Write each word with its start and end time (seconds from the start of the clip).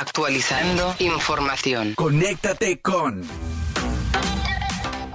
Actualizando 0.00 0.94
información. 0.98 1.92
Conéctate 1.94 2.80
con 2.80 3.22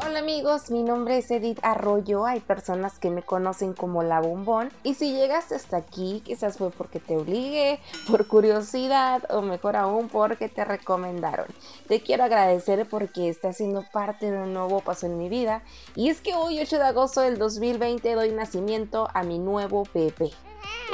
Hola 0.05 0.19
amigos, 0.19 0.69
mi 0.69 0.83
nombre 0.83 1.17
es 1.17 1.31
Edith 1.31 1.57
Arroyo, 1.63 2.27
hay 2.27 2.39
personas 2.39 2.99
que 2.99 3.09
me 3.09 3.23
conocen 3.23 3.73
como 3.73 4.03
la 4.03 4.19
bombón 4.19 4.69
y 4.83 4.93
si 4.93 5.11
llegaste 5.11 5.55
hasta 5.55 5.77
aquí 5.77 6.21
quizás 6.23 6.59
fue 6.59 6.69
porque 6.69 6.99
te 6.99 7.17
obligué, 7.17 7.79
por 8.07 8.27
curiosidad 8.27 9.23
o 9.31 9.41
mejor 9.41 9.75
aún 9.75 10.07
porque 10.07 10.49
te 10.49 10.63
recomendaron. 10.63 11.47
Te 11.87 12.01
quiero 12.03 12.23
agradecer 12.23 12.87
porque 12.87 13.29
estás 13.29 13.57
siendo 13.57 13.83
parte 13.91 14.29
de 14.29 14.37
un 14.37 14.53
nuevo 14.53 14.81
paso 14.81 15.07
en 15.07 15.17
mi 15.17 15.29
vida 15.29 15.63
y 15.95 16.09
es 16.09 16.21
que 16.21 16.35
hoy 16.35 16.59
8 16.59 16.77
de 16.77 16.83
agosto 16.83 17.21
del 17.21 17.39
2020 17.39 18.13
doy 18.13 18.31
nacimiento 18.33 19.09
a 19.15 19.23
mi 19.23 19.39
nuevo 19.39 19.87
bebé. 19.91 20.31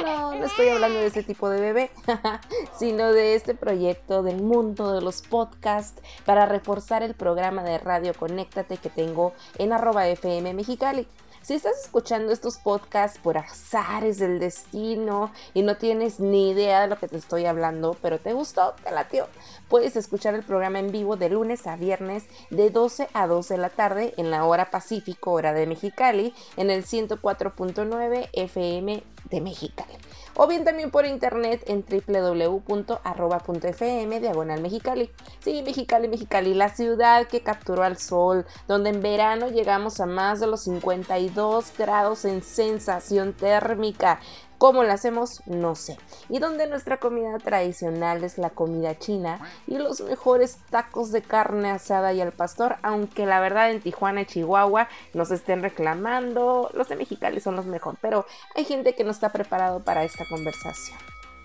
No, 0.03 0.35
no 0.35 0.45
estoy 0.45 0.69
hablando 0.69 0.99
de 0.99 1.07
ese 1.07 1.23
tipo 1.23 1.49
de 1.49 1.59
bebé, 1.59 1.91
sino 2.77 3.11
de 3.11 3.35
este 3.35 3.55
proyecto 3.55 4.23
del 4.23 4.41
mundo 4.41 4.93
de 4.93 5.01
los 5.01 5.21
podcasts 5.21 6.01
para 6.25 6.45
reforzar 6.45 7.03
el 7.03 7.13
programa 7.13 7.63
de 7.63 7.77
radio 7.77 8.13
Conéctate 8.13 8.77
que 8.77 8.89
tengo 8.89 9.33
en 9.57 9.73
arroba 9.73 10.07
FM 10.07 10.53
Mexicali. 10.53 11.07
Si 11.41 11.55
estás 11.55 11.85
escuchando 11.85 12.31
estos 12.31 12.57
podcasts 12.57 13.17
por 13.17 13.35
azares 13.35 14.19
del 14.19 14.39
destino 14.39 15.31
y 15.55 15.63
no 15.63 15.75
tienes 15.75 16.19
ni 16.19 16.51
idea 16.51 16.81
de 16.81 16.87
lo 16.87 16.99
que 16.99 17.07
te 17.07 17.17
estoy 17.17 17.47
hablando, 17.47 17.97
pero 17.99 18.19
te 18.19 18.33
gustó, 18.33 18.75
te 18.83 18.91
latió, 18.91 19.27
puedes 19.67 19.95
escuchar 19.95 20.35
el 20.35 20.43
programa 20.43 20.77
en 20.77 20.91
vivo 20.91 21.17
de 21.17 21.29
lunes 21.29 21.65
a 21.65 21.77
viernes 21.77 22.25
de 22.51 22.69
12 22.69 23.09
a 23.13 23.25
12 23.25 23.55
de 23.55 23.59
la 23.59 23.69
tarde 23.69 24.13
en 24.17 24.29
la 24.29 24.45
hora 24.45 24.69
Pacífico, 24.69 25.31
hora 25.31 25.51
de 25.51 25.65
Mexicali, 25.65 26.35
en 26.57 26.69
el 26.69 26.85
104.9 26.85 28.29
FM 28.33 29.03
de 29.31 29.41
Mexicali. 29.41 29.93
O 30.43 30.47
bien 30.47 30.63
también 30.63 30.89
por 30.89 31.05
internet 31.05 31.63
en 31.67 31.85
www.arroba.fm 31.87 34.19
diagonal 34.19 34.59
Mexicali. 34.59 35.11
Sí, 35.37 35.61
Mexicali, 35.61 36.07
Mexicali, 36.07 36.55
la 36.55 36.69
ciudad 36.69 37.27
que 37.27 37.43
capturó 37.43 37.83
al 37.83 37.97
sol, 37.97 38.47
donde 38.67 38.89
en 38.89 39.03
verano 39.03 39.49
llegamos 39.49 39.99
a 39.99 40.07
más 40.07 40.39
de 40.39 40.47
los 40.47 40.63
52 40.63 41.73
grados 41.77 42.25
en 42.25 42.41
sensación 42.41 43.33
térmica. 43.33 44.19
¿Cómo 44.61 44.83
lo 44.83 44.93
hacemos? 44.93 45.41
No 45.47 45.73
sé. 45.73 45.97
Y 46.29 46.37
donde 46.37 46.67
nuestra 46.67 46.97
comida 46.97 47.35
tradicional 47.39 48.23
es 48.23 48.37
la 48.37 48.51
comida 48.51 48.95
china 48.95 49.39
y 49.65 49.79
los 49.79 50.01
mejores 50.01 50.59
tacos 50.69 51.11
de 51.11 51.23
carne 51.23 51.71
asada 51.71 52.13
y 52.13 52.21
al 52.21 52.31
pastor, 52.31 52.75
aunque 52.83 53.25
la 53.25 53.39
verdad 53.39 53.71
en 53.71 53.81
Tijuana 53.81 54.21
y 54.21 54.27
Chihuahua 54.27 54.87
nos 55.15 55.31
estén 55.31 55.63
reclamando, 55.63 56.69
los 56.75 56.89
de 56.89 56.95
Mexicali 56.95 57.39
son 57.39 57.55
los 57.55 57.65
mejores, 57.65 57.97
pero 58.03 58.27
hay 58.55 58.65
gente 58.65 58.93
que 58.93 59.03
no 59.03 59.09
está 59.09 59.31
preparado 59.31 59.79
para 59.79 60.03
esta 60.03 60.25
conversación. 60.31 60.97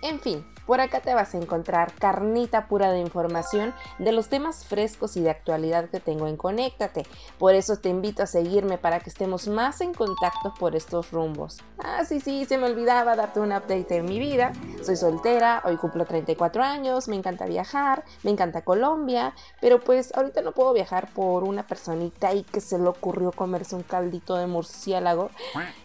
En 0.06 0.20
fin, 0.20 0.44
por 0.66 0.80
acá 0.80 1.00
te 1.00 1.14
vas 1.14 1.34
a 1.34 1.38
encontrar 1.38 1.92
carnita 1.94 2.66
pura 2.66 2.92
de 2.92 3.00
información 3.00 3.74
de 3.98 4.12
los 4.12 4.28
temas 4.28 4.64
frescos 4.64 5.16
y 5.16 5.20
de 5.20 5.30
actualidad 5.30 5.88
que 5.88 5.98
tengo 5.98 6.28
en 6.28 6.36
Conéctate. 6.36 7.04
Por 7.38 7.54
eso 7.54 7.76
te 7.76 7.88
invito 7.88 8.22
a 8.22 8.26
seguirme 8.26 8.78
para 8.78 9.00
que 9.00 9.10
estemos 9.10 9.48
más 9.48 9.80
en 9.80 9.94
contacto 9.94 10.54
por 10.58 10.76
estos 10.76 11.10
rumbos. 11.10 11.58
Ah, 11.78 12.04
sí, 12.04 12.20
sí, 12.20 12.44
se 12.44 12.56
me 12.56 12.66
olvidaba 12.66 13.16
darte 13.16 13.40
un 13.40 13.50
update 13.52 13.94
de 13.94 14.02
mi 14.02 14.20
vida. 14.20 14.52
Soy 14.84 14.96
soltera, 14.96 15.62
hoy 15.64 15.76
cumplo 15.76 16.04
34 16.04 16.62
años, 16.62 17.08
me 17.08 17.16
encanta 17.16 17.46
viajar, 17.46 18.04
me 18.22 18.30
encanta 18.30 18.62
Colombia, 18.62 19.34
pero 19.60 19.80
pues 19.80 20.14
ahorita 20.16 20.40
no 20.42 20.52
puedo 20.52 20.72
viajar 20.72 21.08
por 21.14 21.42
una 21.42 21.66
personita 21.66 22.32
y 22.32 22.44
que 22.44 22.60
se 22.60 22.78
le 22.78 22.86
ocurrió 22.88 23.32
comerse 23.32 23.74
un 23.74 23.82
caldito 23.82 24.36
de 24.36 24.46
murciélago. 24.46 25.30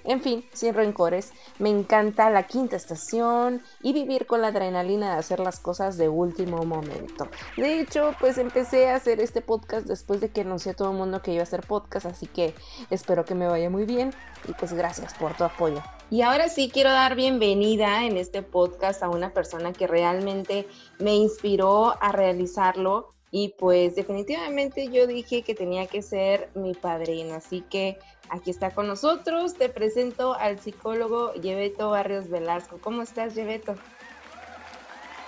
En 0.03 0.21
fin, 0.21 0.43
sin 0.53 0.73
rencores, 0.73 1.33
me 1.59 1.69
encanta 1.69 2.29
la 2.29 2.43
quinta 2.43 2.75
estación 2.75 3.61
y 3.81 3.93
vivir 3.93 4.10
con 4.19 4.41
la 4.41 4.47
adrenalina 4.47 5.13
de 5.13 5.19
hacer 5.19 5.39
las 5.39 5.59
cosas 5.59 5.97
de 5.97 6.09
último 6.09 6.63
momento. 6.63 7.27
De 7.57 7.79
hecho, 7.79 8.13
pues 8.19 8.37
empecé 8.37 8.89
a 8.89 8.95
hacer 8.95 9.19
este 9.21 9.41
podcast 9.41 9.87
después 9.87 10.19
de 10.21 10.29
que 10.29 10.41
anuncié 10.41 10.73
a 10.73 10.75
todo 10.75 10.91
el 10.91 10.97
mundo 10.97 11.21
que 11.21 11.31
iba 11.31 11.41
a 11.41 11.43
hacer 11.43 11.61
podcast, 11.61 12.05
así 12.05 12.27
que 12.27 12.53
espero 12.89 13.25
que 13.25 13.35
me 13.35 13.47
vaya 13.47 13.69
muy 13.69 13.85
bien 13.85 14.13
y 14.47 14.53
pues 14.53 14.73
gracias 14.73 15.13
por 15.13 15.35
tu 15.35 15.43
apoyo. 15.43 15.81
Y 16.09 16.21
ahora 16.21 16.49
sí 16.49 16.69
quiero 16.71 16.91
dar 16.91 17.15
bienvenida 17.15 18.05
en 18.05 18.17
este 18.17 18.41
podcast 18.41 19.01
a 19.01 19.09
una 19.09 19.31
persona 19.33 19.71
que 19.71 19.87
realmente 19.87 20.67
me 20.99 21.15
inspiró 21.15 21.95
a 22.01 22.11
realizarlo 22.11 23.09
y 23.31 23.55
pues 23.57 23.95
definitivamente 23.95 24.89
yo 24.89 25.07
dije 25.07 25.41
que 25.41 25.55
tenía 25.55 25.87
que 25.87 26.01
ser 26.01 26.49
mi 26.53 26.73
padrino, 26.73 27.35
así 27.35 27.61
que 27.61 27.97
aquí 28.29 28.51
está 28.51 28.71
con 28.71 28.87
nosotros. 28.87 29.53
Te 29.53 29.69
presento 29.69 30.33
al 30.33 30.59
psicólogo 30.59 31.33
Yebeto 31.35 31.89
Barrios 31.89 32.29
Velasco. 32.29 32.77
¿Cómo 32.81 33.01
estás, 33.01 33.33
Yebeto? 33.33 33.75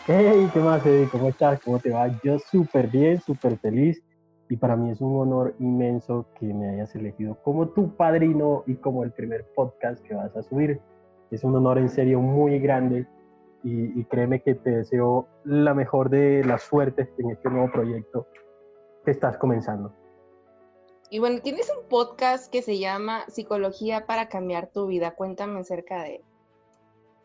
Hey, 0.06 0.50
¿qué 0.52 0.60
más, 0.60 0.86
Eddie? 0.86 1.08
¿Cómo 1.08 1.30
estás? 1.30 1.62
¿Cómo 1.62 1.80
te 1.80 1.90
va? 1.90 2.10
Yo 2.26 2.38
súper 2.38 2.88
bien, 2.88 3.22
súper 3.22 3.58
feliz. 3.60 4.04
Y 4.50 4.58
para 4.58 4.76
mí 4.76 4.92
es 4.92 5.00
un 5.00 5.18
honor 5.18 5.56
inmenso 5.60 6.26
que 6.38 6.46
me 6.54 6.72
hayas 6.72 6.94
elegido 6.94 7.42
como 7.42 7.70
tu 7.70 7.96
padrino 7.96 8.66
y 8.68 8.76
como 8.76 9.06
el 9.06 9.14
primer 9.14 9.46
podcast 9.56 10.04
que 10.04 10.14
vas 10.14 10.36
a 10.36 10.44
subir. 10.44 10.82
Es 11.32 11.46
un 11.46 11.56
honor 11.56 11.78
en 11.78 11.88
serio 11.88 12.20
muy 12.20 12.60
grande 12.60 13.08
y, 13.64 13.98
y 13.98 14.04
créeme 14.04 14.42
que 14.42 14.56
te 14.56 14.72
deseo 14.72 15.30
la 15.46 15.74
mejor 15.74 16.10
de 16.10 16.44
las 16.44 16.64
suertes 16.64 17.08
en 17.18 17.30
este 17.30 17.50
nuevo 17.50 17.72
proyecto 17.72 18.28
que 19.06 19.12
estás 19.12 19.38
comenzando. 19.38 19.94
Y 21.10 21.20
bueno, 21.20 21.40
tienes 21.42 21.72
un 21.80 21.88
podcast 21.88 22.52
que 22.52 22.62
se 22.62 22.78
llama 22.78 23.24
Psicología 23.30 24.06
para 24.06 24.28
cambiar 24.28 24.68
tu 24.68 24.86
vida. 24.86 25.12
Cuéntame 25.16 25.62
acerca 25.62 26.04
de 26.04 26.16
él. 26.16 26.24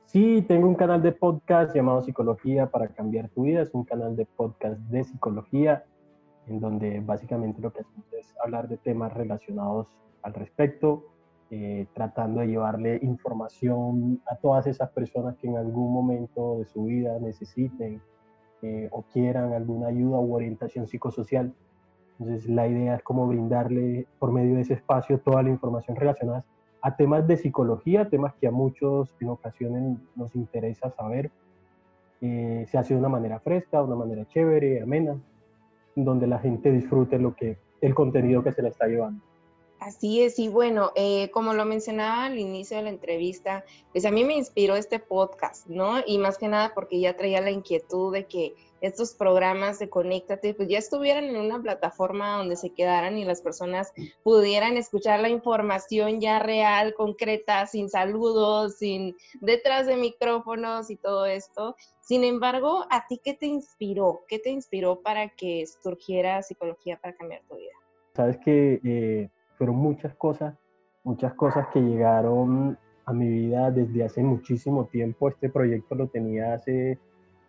Sí, 0.09 0.41
tengo 0.49 0.67
un 0.67 0.75
canal 0.75 1.03
de 1.03 1.13
podcast 1.13 1.77
llamado 1.77 2.01
Psicología 2.01 2.71
para 2.71 2.89
cambiar 2.89 3.29
tu 3.29 3.43
vida. 3.43 3.61
Es 3.61 3.75
un 3.75 3.85
canal 3.85 4.17
de 4.17 4.25
podcast 4.25 4.81
de 4.89 5.05
psicología 5.05 5.85
en 6.47 6.61
donde 6.61 7.01
básicamente 7.01 7.61
lo 7.61 7.75
que 7.75 7.83
hacemos 7.83 8.11
es 8.15 8.35
hablar 8.43 8.69
de 8.69 8.79
temas 8.79 9.13
relacionados 9.13 9.87
al 10.23 10.33
respecto, 10.33 11.05
eh, 11.51 11.89
tratando 11.93 12.41
de 12.41 12.47
llevarle 12.47 12.99
información 13.03 14.23
a 14.27 14.37
todas 14.37 14.67
esas 14.67 14.89
personas 14.93 15.37
que 15.37 15.47
en 15.47 15.59
algún 15.59 15.93
momento 15.93 16.57
de 16.61 16.65
su 16.65 16.85
vida 16.85 17.19
necesiten 17.21 18.01
eh, 18.63 18.89
o 18.91 19.03
quieran 19.13 19.53
alguna 19.53 19.89
ayuda 19.89 20.21
u 20.21 20.35
orientación 20.35 20.87
psicosocial. 20.87 21.53
Entonces 22.19 22.49
la 22.49 22.67
idea 22.67 22.95
es 22.95 23.03
como 23.03 23.27
brindarle 23.27 24.07
por 24.19 24.33
medio 24.33 24.55
de 24.55 24.63
ese 24.63 24.73
espacio 24.73 25.21
toda 25.21 25.43
la 25.43 25.51
información 25.51 25.99
relacionada 25.99 26.47
a 26.83 26.97
temas 26.97 27.27
de 27.27 27.37
psicología, 27.37 28.09
temas 28.09 28.35
que 28.35 28.47
a 28.47 28.51
muchos 28.51 29.09
en 29.21 29.29
ocasiones 29.29 29.99
nos 30.17 30.35
interesa 30.35 30.91
saber. 30.91 31.31
Eh, 32.21 32.67
se 32.71 32.79
hace 32.79 32.95
de 32.95 33.01
una 33.01 33.09
manera 33.09 33.41
fresca, 33.41 33.79
de 33.79 33.85
una 33.85 33.97
manera 33.97 34.27
chévere, 34.27 34.83
amena, 34.83 35.17
donde 35.95 36.27
la 36.27 36.39
gente 36.39 36.73
disfrute 36.73 37.19
lo 37.19 37.35
que, 37.35 37.59
el 37.81 37.95
contenido 37.95 38.43
que 38.43 38.53
se 38.53 38.63
le 38.63 38.69
está 38.69 38.87
llevando. 38.87 39.23
Así 39.81 40.23
es, 40.23 40.41
y 40.41 40.49
bueno, 40.49 40.91
eh, 40.97 41.31
como 41.31 41.55
lo 41.55 41.65
mencionaba 41.65 42.25
al 42.25 42.39
inicio 42.39 42.77
de 42.77 42.83
la 42.83 42.89
entrevista, 42.89 43.65
pues 43.93 44.05
a 44.05 44.11
mí 44.11 44.25
me 44.25 44.35
inspiró 44.35 44.75
este 44.75 44.99
podcast, 44.99 45.69
¿no? 45.69 46.01
Y 46.05 46.19
más 46.19 46.37
que 46.37 46.49
nada 46.49 46.73
porque 46.75 46.99
ya 46.99 47.17
traía 47.17 47.41
la 47.41 47.53
inquietud 47.53 48.13
de 48.13 48.27
que 48.27 48.55
estos 48.81 49.15
programas 49.15 49.79
de 49.79 49.89
Conéctate, 49.89 50.55
pues 50.55 50.69
ya 50.69 50.79
estuvieran 50.79 51.25
en 51.25 51.37
una 51.37 51.61
plataforma 51.61 52.37
donde 52.37 52.57
se 52.57 52.71
quedaran 52.71 53.19
y 53.19 53.25
las 53.25 53.43
personas 53.43 53.93
pudieran 54.23 54.77
escuchar 54.77 55.21
la 55.21 55.29
información 55.29 56.21
ya 56.21 56.39
real, 56.39 56.95
concreta, 56.95 57.67
sin 57.67 57.89
saludos, 57.89 58.77
sin 58.79 59.17
detrás 59.41 59.87
de 59.87 59.97
micrófonos 59.97 60.91
y 60.91 60.97
todo 60.97 61.27
esto. 61.27 61.77
Sin 62.01 62.25
embargo, 62.25 62.87
¿a 62.91 63.07
ti 63.07 63.21
qué 63.23 63.35
te 63.35 63.47
inspiró? 63.47 64.21
¿Qué 64.29 64.39
te 64.39 64.51
inspiró 64.51 65.01
para 65.01 65.29
que 65.29 65.65
surgiera 65.67 66.43
psicología 66.43 66.99
para 67.01 67.15
cambiar 67.15 67.43
tu 67.49 67.57
vida? 67.57 67.73
Sabes 68.15 68.39
que 68.39 68.81
eh, 68.85 69.31
fueron 69.57 69.77
muchas 69.77 70.15
cosas, 70.15 70.55
muchas 71.05 71.35
cosas 71.35 71.67
que 71.73 71.81
llegaron 71.81 72.79
a 73.05 73.13
mi 73.13 73.29
vida 73.29 73.71
desde 73.71 74.05
hace 74.05 74.23
muchísimo 74.23 74.87
tiempo. 74.87 75.29
Este 75.29 75.49
proyecto 75.49 75.95
lo 75.95 76.09
tenía 76.09 76.55
hace 76.55 76.99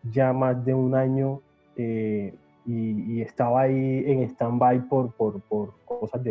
ya 0.03 0.33
más 0.33 0.63
de 0.65 0.73
un 0.73 0.95
año 0.95 1.41
eh, 1.75 2.33
y, 2.65 3.21
estaba 3.21 3.61
ahí 3.61 4.03
en 4.05 4.23
stand-by 4.23 4.87
por, 4.87 5.11
por, 5.13 5.41
por, 5.41 5.73
cosas 5.85 6.21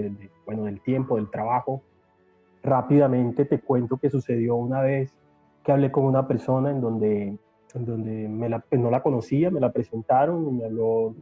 bueno, 0.47 0.65
del 0.65 0.81
tiempo, 0.81 1.17
del 1.17 1.31
trabajo. 1.31 1.83
Rápidamente 2.63 3.45
te 3.45 3.61
cuento 3.61 3.97
que 3.97 4.11
sucedió 4.11 4.55
una 4.57 4.81
vez 4.81 5.13
que 5.65 5.73
hablé 5.73 5.91
con 5.91 6.05
una 6.05 6.27
persona 6.29 6.71
en 6.71 6.81
donde, 6.81 7.37
en 7.75 7.85
donde 7.85 8.29
me 8.29 8.49
la, 8.49 8.61
pues 8.61 8.81
no 8.81 8.91
la 8.91 9.03
conocía, 9.03 9.51
me 9.51 9.61
la 9.61 9.73
presentaron 9.73 10.49
y 10.49 10.53
me 10.53 10.65
habló 10.67 11.15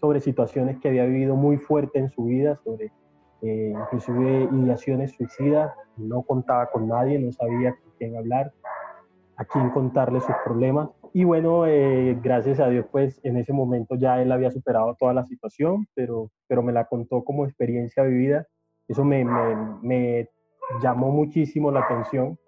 sobre 0.00 0.20
situaciones 0.20 0.78
que 0.80 0.88
había 0.88 1.04
vivido 1.04 1.36
muy 1.36 1.58
fuerte 1.58 1.98
en 1.98 2.10
su 2.10 2.24
vida, 2.24 2.58
sobre 2.64 2.90
eh, 3.42 3.74
inclusive 3.76 4.48
ideaciones 4.52 5.12
suicidas, 5.12 5.72
no 5.96 6.22
contaba 6.22 6.70
con 6.70 6.88
nadie, 6.88 7.18
no 7.18 7.30
sabía 7.32 7.72
con 7.72 7.92
quién 7.98 8.16
hablar, 8.16 8.52
a 9.36 9.44
quién 9.44 9.70
contarle 9.70 10.20
sus 10.20 10.34
problemas 10.44 10.88
y 11.14 11.24
bueno, 11.24 11.66
eh, 11.66 12.18
gracias 12.22 12.60
a 12.60 12.68
Dios, 12.68 12.86
pues 12.90 13.20
en 13.22 13.36
ese 13.36 13.52
momento 13.52 13.94
ya 13.96 14.20
él 14.22 14.32
había 14.32 14.50
superado 14.50 14.96
toda 14.98 15.12
la 15.12 15.24
situación, 15.26 15.86
pero, 15.94 16.30
pero 16.46 16.62
me 16.62 16.72
la 16.72 16.86
contó 16.86 17.22
como 17.24 17.44
experiencia 17.44 18.02
vivida. 18.02 18.46
Eso 18.88 19.04
me, 19.04 19.24
me, 19.82 20.28
llamó 20.82 21.10
muchísimo 21.10 21.70
la 21.70 21.80
atención 21.80 22.38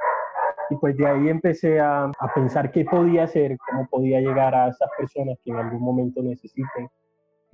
Y 0.70 0.76
pues 0.76 0.96
de 0.96 1.06
ahí 1.06 1.28
empecé 1.28 1.78
a, 1.78 2.04
a, 2.04 2.34
pensar 2.34 2.72
qué 2.72 2.84
podía 2.84 3.24
hacer, 3.24 3.56
cómo 3.68 3.86
podía 3.88 4.20
llegar 4.20 4.54
a 4.54 4.68
esas 4.68 4.88
personas 4.96 5.38
que 5.44 5.50
en 5.50 5.56
algún 5.58 5.82
momento 5.82 6.22
necesiten 6.22 6.88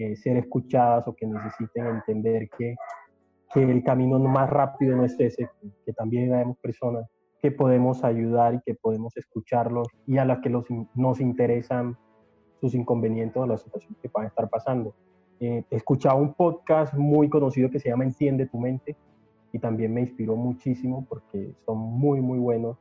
eh, 0.00 0.16
ser 0.16 0.38
escuchadas 0.38 1.06
o 1.08 1.14
que 1.14 1.26
necesiten 1.26 1.86
entender 1.86 2.48
que, 2.56 2.74
que 3.52 3.62
el 3.62 3.82
camino 3.82 4.18
más 4.18 4.48
rápido 4.48 4.96
no 4.96 5.04
es 5.04 5.14
ese, 5.20 5.46
que, 5.84 5.92
también 5.92 6.32
hay 6.32 6.44
personas 6.62 7.04
que 7.40 7.50
podemos 7.50 8.04
ayudar 8.04 8.54
y 8.54 8.60
que 8.60 8.74
podemos 8.74 9.16
escucharlos 9.16 9.88
y 10.06 10.18
a 10.18 10.24
las 10.24 10.40
que 10.40 10.50
los, 10.50 10.64
nos 10.94 11.20
interesan 11.20 11.96
sus 12.60 12.74
inconvenientes 12.74 13.36
o 13.36 13.46
las 13.46 13.62
situaciones 13.62 13.98
que 14.00 14.08
puedan 14.08 14.28
estar 14.28 14.48
pasando. 14.48 14.94
Eh, 15.40 15.64
he 15.70 15.76
escuchado 15.76 16.18
un 16.18 16.34
podcast 16.34 16.94
muy 16.94 17.30
conocido 17.30 17.70
que 17.70 17.80
se 17.80 17.88
llama 17.88 18.04
Entiende 18.04 18.46
tu 18.46 18.58
mente 18.58 18.96
y 19.52 19.58
también 19.58 19.92
me 19.94 20.02
inspiró 20.02 20.36
muchísimo 20.36 21.06
porque 21.08 21.54
son 21.64 21.78
muy, 21.78 22.20
muy 22.20 22.38
buenos 22.38 22.76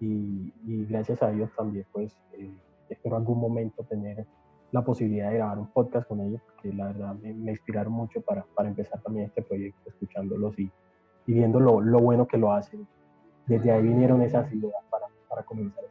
y, 0.00 0.52
gracias 0.88 1.22
a 1.22 1.30
Dios 1.30 1.50
también 1.56 1.86
pues 1.90 2.16
eh, 2.34 2.50
espero 2.88 3.16
algún 3.16 3.40
momento 3.40 3.82
tener 3.84 4.26
la 4.72 4.84
posibilidad 4.84 5.30
de 5.30 5.36
grabar 5.36 5.58
un 5.58 5.68
podcast 5.68 6.06
con 6.06 6.20
ellos 6.20 6.40
porque 6.46 6.72
la 6.72 6.88
verdad 6.88 7.14
me, 7.14 7.50
inspiraron 7.50 7.92
mucho 7.92 8.20
para, 8.20 8.44
para, 8.54 8.68
empezar 8.68 9.00
también 9.02 9.26
este 9.26 9.42
proyecto 9.42 9.88
escuchándolos 9.88 10.58
y, 10.58 10.70
y 11.26 11.32
viendo 11.32 11.60
lo, 11.60 11.80
lo, 11.80 11.98
bueno 12.00 12.26
que 12.26 12.36
lo 12.36 12.52
hacen. 12.52 12.86
Desde 13.46 13.70
ahí 13.70 13.82
vinieron 13.82 14.22
esas 14.22 14.52
ideas 14.52 14.82
para, 14.90 15.06
para 15.28 15.42
comenzar 15.42 15.84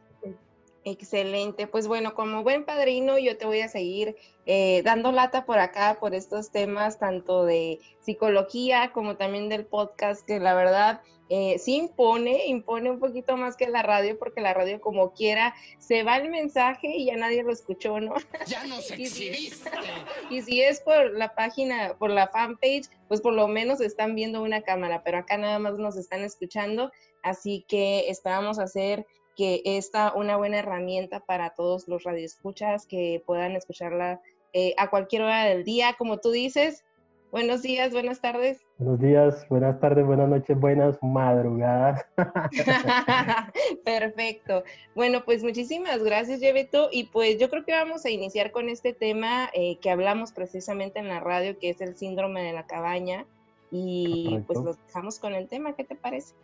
Excelente, 0.88 1.66
pues 1.66 1.88
bueno, 1.88 2.14
como 2.14 2.44
buen 2.44 2.64
padrino 2.64 3.18
yo 3.18 3.36
te 3.36 3.44
voy 3.44 3.60
a 3.60 3.66
seguir 3.66 4.14
eh, 4.46 4.82
dando 4.84 5.10
lata 5.10 5.44
por 5.44 5.58
acá 5.58 5.96
por 5.98 6.14
estos 6.14 6.52
temas 6.52 7.00
tanto 7.00 7.44
de 7.44 7.80
psicología 7.98 8.92
como 8.92 9.16
también 9.16 9.48
del 9.48 9.66
podcast 9.66 10.24
que 10.24 10.38
la 10.38 10.54
verdad 10.54 11.00
eh, 11.28 11.58
sí 11.58 11.74
impone, 11.74 12.46
impone 12.46 12.88
un 12.88 13.00
poquito 13.00 13.36
más 13.36 13.56
que 13.56 13.66
la 13.66 13.82
radio 13.82 14.16
porque 14.16 14.40
la 14.40 14.54
radio 14.54 14.80
como 14.80 15.12
quiera 15.12 15.56
se 15.80 16.04
va 16.04 16.18
el 16.18 16.30
mensaje 16.30 16.86
y 16.86 17.06
ya 17.06 17.16
nadie 17.16 17.42
lo 17.42 17.50
escuchó, 17.50 17.98
¿no? 17.98 18.14
Ya 18.46 18.64
nos 18.68 18.88
exhibiste. 18.92 19.68
y 20.30 20.42
si 20.42 20.62
es 20.62 20.80
por 20.82 21.14
la 21.14 21.34
página, 21.34 21.96
por 21.98 22.10
la 22.10 22.28
fanpage, 22.28 22.88
pues 23.08 23.20
por 23.20 23.32
lo 23.32 23.48
menos 23.48 23.80
están 23.80 24.14
viendo 24.14 24.40
una 24.40 24.62
cámara, 24.62 25.02
pero 25.02 25.18
acá 25.18 25.36
nada 25.36 25.58
más 25.58 25.78
nos 25.78 25.96
están 25.96 26.22
escuchando, 26.22 26.92
así 27.24 27.64
que 27.66 28.08
esperamos 28.08 28.60
hacer 28.60 29.04
que 29.36 29.62
esta 29.64 30.12
una 30.14 30.36
buena 30.36 30.58
herramienta 30.58 31.20
para 31.20 31.50
todos 31.50 31.86
los 31.88 32.04
radioescuchas 32.04 32.86
que 32.86 33.22
puedan 33.26 33.52
escucharla 33.52 34.20
eh, 34.52 34.74
a 34.78 34.88
cualquier 34.88 35.22
hora 35.22 35.44
del 35.44 35.64
día, 35.64 35.94
como 35.98 36.18
tú 36.18 36.30
dices. 36.30 36.84
Buenos 37.30 37.60
días, 37.60 37.92
buenas 37.92 38.20
tardes. 38.20 38.64
Buenos 38.78 39.00
días, 39.00 39.46
buenas 39.50 39.78
tardes, 39.78 40.06
buenas 40.06 40.28
noches, 40.28 40.58
buenas 40.58 40.96
madrugadas. 41.02 42.06
Perfecto. 43.84 44.64
Bueno, 44.94 45.22
pues 45.24 45.42
muchísimas 45.42 46.02
gracias, 46.02 46.40
Yebeto. 46.40 46.88
Y 46.90 47.04
pues 47.04 47.38
yo 47.38 47.50
creo 47.50 47.64
que 47.64 47.72
vamos 47.72 48.06
a 48.06 48.10
iniciar 48.10 48.52
con 48.52 48.70
este 48.70 48.94
tema 48.94 49.50
eh, 49.52 49.76
que 49.80 49.90
hablamos 49.90 50.32
precisamente 50.32 50.98
en 50.98 51.08
la 51.08 51.20
radio, 51.20 51.58
que 51.58 51.70
es 51.70 51.80
el 51.82 51.96
síndrome 51.96 52.42
de 52.42 52.54
la 52.54 52.66
cabaña. 52.66 53.26
Y 53.70 54.40
pues 54.46 54.60
los 54.60 54.78
dejamos 54.86 55.18
con 55.18 55.34
el 55.34 55.48
tema, 55.48 55.74
¿qué 55.74 55.84
te 55.84 55.96
parece? 55.96 56.34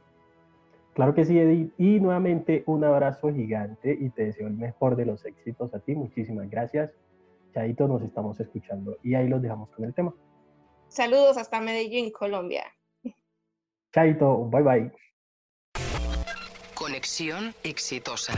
Claro 0.95 1.15
que 1.15 1.25
sí, 1.25 1.39
Edith. 1.39 1.73
Y 1.79 2.01
nuevamente 2.01 2.63
un 2.67 2.85
abrazo 2.85 3.33
gigante 3.33 3.97
y 3.99 4.11
te 4.11 4.27
deseo 4.27 4.47
el 4.47 4.55
mejor 4.55 4.97
de 4.97 5.07
los 5.07 5.25
éxitos 5.25 5.75
a 5.75 5.81
ti. 5.81 5.95
Muchísimas 5.95 6.51
gracias. 6.51 6.91
Chaito, 7.55 7.89
nos 7.89 8.03
estamos 8.03 8.39
escuchando. 8.41 8.99
Y 9.03 9.15
ahí 9.15 9.29
los 9.29 9.41
dejamos 9.41 9.71
con 9.71 9.85
el 9.85 9.95
tema. 9.95 10.15
Saludos 10.89 11.39
hasta 11.39 11.61
Medellín, 11.61 12.11
Colombia. 12.11 12.65
Chaito, 13.93 14.45
bye 14.45 14.63
bye. 14.63 14.93
Conexión 16.75 17.55
exitosa. 17.63 18.35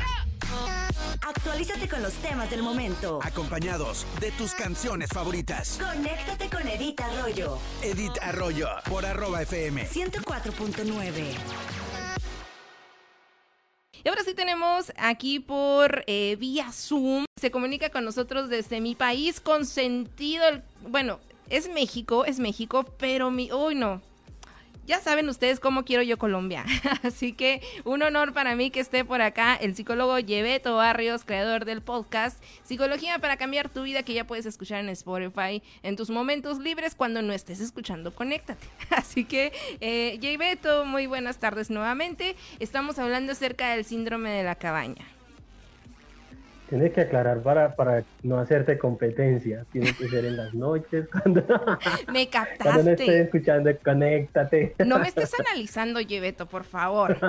Actualízate 1.26 1.88
con 1.88 2.02
los 2.02 2.12
temas 2.14 2.50
del 2.50 2.62
momento. 2.62 3.18
Acompañados 3.22 4.06
de 4.20 4.30
tus 4.32 4.52
canciones 4.54 5.08
favoritas. 5.08 5.80
Conéctate 5.80 6.50
con 6.50 6.68
Edith 6.68 7.00
Arroyo. 7.00 7.58
Edith 7.82 8.18
Arroyo 8.20 8.68
por 8.88 9.06
arroba 9.06 9.42
FM. 9.42 9.86
104.9. 9.86 11.83
Y 14.04 14.08
ahora 14.10 14.22
sí 14.22 14.34
tenemos 14.34 14.92
aquí 14.98 15.40
por 15.40 16.04
eh, 16.06 16.36
vía 16.38 16.70
Zoom, 16.72 17.24
se 17.40 17.50
comunica 17.50 17.88
con 17.88 18.04
nosotros 18.04 18.50
desde 18.50 18.82
mi 18.82 18.94
país 18.94 19.40
con 19.40 19.64
sentido, 19.64 20.44
bueno, 20.86 21.20
es 21.48 21.70
México, 21.70 22.26
es 22.26 22.38
México, 22.38 22.84
pero 22.98 23.30
mi, 23.30 23.50
uy 23.50 23.74
no, 23.74 24.02
ya 24.86 25.00
saben 25.00 25.28
ustedes 25.28 25.60
cómo 25.60 25.84
quiero 25.84 26.02
yo 26.02 26.19
Colombia. 26.19 26.64
Así 27.02 27.32
que 27.32 27.60
un 27.84 28.02
honor 28.02 28.32
para 28.32 28.56
mí 28.56 28.70
que 28.70 28.81
esté 28.81 29.04
por 29.04 29.22
acá 29.22 29.54
el 29.54 29.75
psicólogo 29.75 30.19
Yebeto 30.19 30.76
Barrios, 30.76 31.25
creador 31.25 31.64
del 31.64 31.82
podcast 31.82 32.42
Psicología 32.62 33.19
para 33.19 33.36
cambiar 33.36 33.69
tu 33.69 33.82
vida, 33.82 34.02
que 34.02 34.14
ya 34.14 34.26
puedes 34.26 34.46
escuchar 34.46 34.81
en 34.81 34.88
Spotify 34.90 35.62
en 35.82 35.96
tus 35.96 36.10
momentos 36.10 36.58
libres 36.58 36.94
cuando 36.94 37.22
no 37.22 37.32
estés 37.32 37.60
escuchando 37.60 38.14
Conéctate. 38.14 38.66
Así 38.90 39.25
que, 39.25 39.52
eh, 39.81 40.19
muy 40.86 41.06
buenas 41.06 41.38
tardes 41.38 41.70
nuevamente. 41.70 42.36
Estamos 42.58 42.98
hablando 42.98 43.32
acerca 43.32 43.70
del 43.75 43.84
síndrome 43.84 44.31
de 44.31 44.42
la 44.42 44.54
cabaña. 44.54 45.13
Tienes 46.74 46.92
que 46.92 47.02
aclarar 47.02 47.40
para, 47.40 47.76
para 47.76 48.02
no 48.24 48.36
hacerte 48.36 48.76
competencia. 48.78 49.64
Tiene 49.70 49.94
que 49.94 50.08
ser 50.08 50.24
en 50.24 50.36
las 50.36 50.52
noches. 50.54 51.06
Cuando, 51.08 51.46
me 52.12 52.28
captaste. 52.28 52.64
Cuando 52.64 52.82
no 52.82 52.90
estés 52.90 53.26
escuchando, 53.26 53.70
conéctate. 53.84 54.74
No 54.84 54.98
me 54.98 55.06
estés 55.06 55.30
analizando, 55.38 56.00
Yebeto, 56.00 56.46
por 56.46 56.64
favor. 56.64 57.16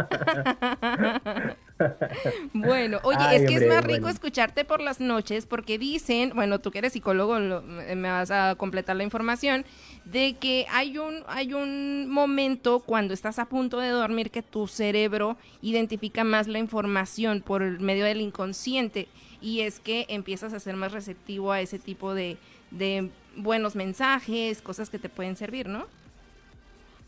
bueno, 2.53 2.97
oye, 3.03 3.35
es 3.35 3.43
que 3.43 3.53
es 3.53 3.67
más 3.67 3.83
rico 3.83 4.09
escucharte 4.09 4.65
por 4.65 4.81
las 4.81 4.99
noches 4.99 5.45
porque 5.45 5.77
dicen, 5.77 6.31
bueno, 6.33 6.57
tú 6.57 6.71
que 6.71 6.79
eres 6.79 6.93
psicólogo, 6.93 7.37
me 7.39 8.09
vas 8.09 8.31
a 8.31 8.55
completar 8.55 8.95
la 8.95 9.03
información, 9.03 9.63
de 10.05 10.37
que 10.39 10.65
hay 10.71 10.97
un, 10.97 11.23
hay 11.27 11.53
un 11.53 12.09
momento 12.09 12.79
cuando 12.79 13.13
estás 13.13 13.37
a 13.37 13.45
punto 13.45 13.79
de 13.79 13.89
dormir 13.89 14.31
que 14.31 14.41
tu 14.41 14.65
cerebro 14.65 15.37
identifica 15.61 16.23
más 16.23 16.47
la 16.47 16.57
información 16.57 17.41
por 17.41 17.61
medio 17.79 18.05
del 18.05 18.21
inconsciente 18.21 19.07
y 19.45 19.61
es 19.61 19.79
que 19.79 20.07
empiezas 20.09 20.53
a 20.53 20.59
ser 20.59 20.75
más 20.75 20.91
receptivo 20.91 21.51
a 21.51 21.61
ese 21.61 21.77
tipo 21.77 22.15
de, 22.15 22.37
buenos 23.37 23.75
mensajes, 23.75 24.59
cosas 24.59 24.89
que 24.89 24.97
te 24.97 25.07
pueden 25.07 25.35
servir, 25.35 25.69
¿no? 25.69 25.85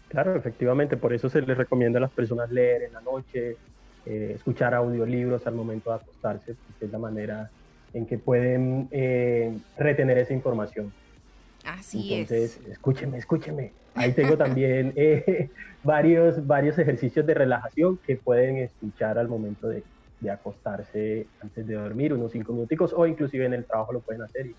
Claro, 0.09 0.35
efectivamente, 0.35 0.97
por 0.97 1.13
eso 1.13 1.29
se 1.29 1.41
les 1.41 1.57
recomienda 1.57 1.97
a 1.97 2.01
las 2.01 2.11
personas 2.11 2.51
leer 2.51 2.83
en 2.83 2.93
la 2.93 3.01
noche, 3.01 3.57
eh, 4.05 4.33
escuchar 4.35 4.75
audiolibros 4.75 5.47
al 5.47 5.55
momento 5.55 5.89
de 5.89 5.95
acostarse, 5.95 6.53
porque 6.53 6.85
es 6.85 6.91
la 6.91 6.99
manera 6.99 7.49
en 7.91 8.05
que 8.05 8.19
pueden 8.19 8.87
eh, 8.91 9.57
retener 9.75 10.19
esa 10.19 10.33
información. 10.33 10.93
Así 11.65 12.13
Entonces, 12.13 12.59
escúcheme, 12.69 13.17
escúcheme. 13.17 13.71
Ahí 13.95 14.11
tengo 14.13 14.37
también 14.37 14.94
eh, 14.95 15.49
varios, 15.83 16.45
varios 16.45 16.77
ejercicios 16.77 17.25
de 17.25 17.33
relajación 17.33 17.97
que 18.06 18.15
pueden 18.15 18.57
escuchar 18.57 19.17
al 19.17 19.27
momento 19.27 19.67
de, 19.67 19.81
de 20.19 20.31
acostarse 20.31 21.28
antes 21.42 21.68
de 21.68 21.76
dormir, 21.76 22.14
unos 22.14 22.31
cinco 22.31 22.54
minuticos, 22.54 22.94
o 22.95 23.06
inclusive 23.06 23.45
en 23.45 23.54
el 23.54 23.66
trabajo 23.66 23.94
lo 23.94 24.02
pueden 24.02 24.24
hacer 24.24 24.47
y 24.47 24.56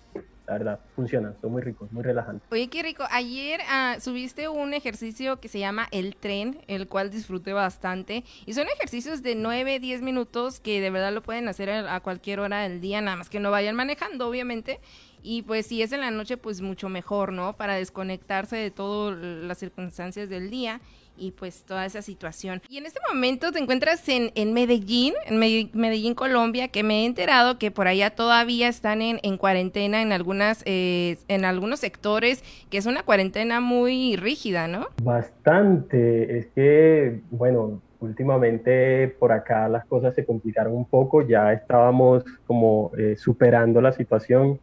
la 0.47 0.57
verdad 0.57 0.79
funcionan, 0.95 1.35
son 1.41 1.51
muy 1.51 1.61
ricos, 1.61 1.91
muy 1.91 2.01
relajantes. 2.01 2.47
Oye, 2.51 2.69
qué 2.69 2.81
rico. 2.81 3.03
Ayer 3.11 3.59
ah, 3.69 3.97
subiste 3.99 4.49
un 4.49 4.73
ejercicio 4.73 5.39
que 5.39 5.47
se 5.47 5.59
llama 5.59 5.87
el 5.91 6.15
tren, 6.15 6.61
el 6.67 6.87
cual 6.87 7.11
disfruté 7.11 7.53
bastante. 7.53 8.23
Y 8.47 8.53
son 8.53 8.67
ejercicios 8.67 9.21
de 9.21 9.35
9, 9.35 9.79
10 9.79 10.01
minutos 10.01 10.59
que 10.59 10.81
de 10.81 10.89
verdad 10.89 11.13
lo 11.13 11.21
pueden 11.21 11.47
hacer 11.47 11.69
a 11.69 11.99
cualquier 11.99 12.39
hora 12.39 12.61
del 12.61 12.81
día, 12.81 12.99
nada 12.99 13.17
más 13.17 13.29
que 13.29 13.39
no 13.39 13.51
vayan 13.51 13.75
manejando, 13.75 14.27
obviamente. 14.27 14.79
Y 15.21 15.43
pues 15.43 15.67
si 15.67 15.83
es 15.83 15.91
en 15.91 16.01
la 16.01 16.09
noche, 16.09 16.37
pues 16.37 16.61
mucho 16.61 16.89
mejor, 16.89 17.31
¿no? 17.31 17.55
Para 17.55 17.75
desconectarse 17.75 18.55
de 18.55 18.71
todas 18.71 19.19
las 19.19 19.59
circunstancias 19.59 20.29
del 20.29 20.49
día 20.49 20.81
y 21.19 21.31
pues 21.31 21.63
toda 21.63 21.85
esa 21.85 22.01
situación. 22.01 22.61
Y 22.69 22.77
en 22.77 22.85
este 22.85 22.99
momento 23.11 23.51
te 23.51 23.59
encuentras 23.59 24.07
en, 24.09 24.31
en 24.35 24.53
Medellín, 24.53 25.13
en 25.25 25.37
Medellín, 25.37 26.15
Colombia, 26.15 26.69
que 26.69 26.83
me 26.83 27.01
he 27.01 27.05
enterado 27.05 27.57
que 27.57 27.71
por 27.71 27.87
allá 27.87 28.09
todavía 28.11 28.67
están 28.67 29.01
en, 29.01 29.19
en 29.23 29.37
cuarentena 29.37 30.01
en 30.01 30.11
algunas, 30.11 30.63
eh, 30.65 31.17
en 31.27 31.45
algunos 31.45 31.79
sectores, 31.79 32.43
que 32.69 32.77
es 32.77 32.85
una 32.85 33.03
cuarentena 33.03 33.59
muy 33.59 34.15
rígida, 34.15 34.67
¿no? 34.67 34.87
Bastante, 35.03 36.37
es 36.37 36.47
que, 36.47 37.21
bueno, 37.31 37.81
últimamente 37.99 39.07
por 39.19 39.31
acá 39.31 39.67
las 39.67 39.85
cosas 39.85 40.15
se 40.15 40.25
complicaron 40.25 40.73
un 40.73 40.85
poco, 40.85 41.21
ya 41.21 41.51
estábamos 41.53 42.23
como 42.47 42.91
eh, 42.97 43.15
superando 43.17 43.81
la 43.81 43.91
situación 43.91 44.59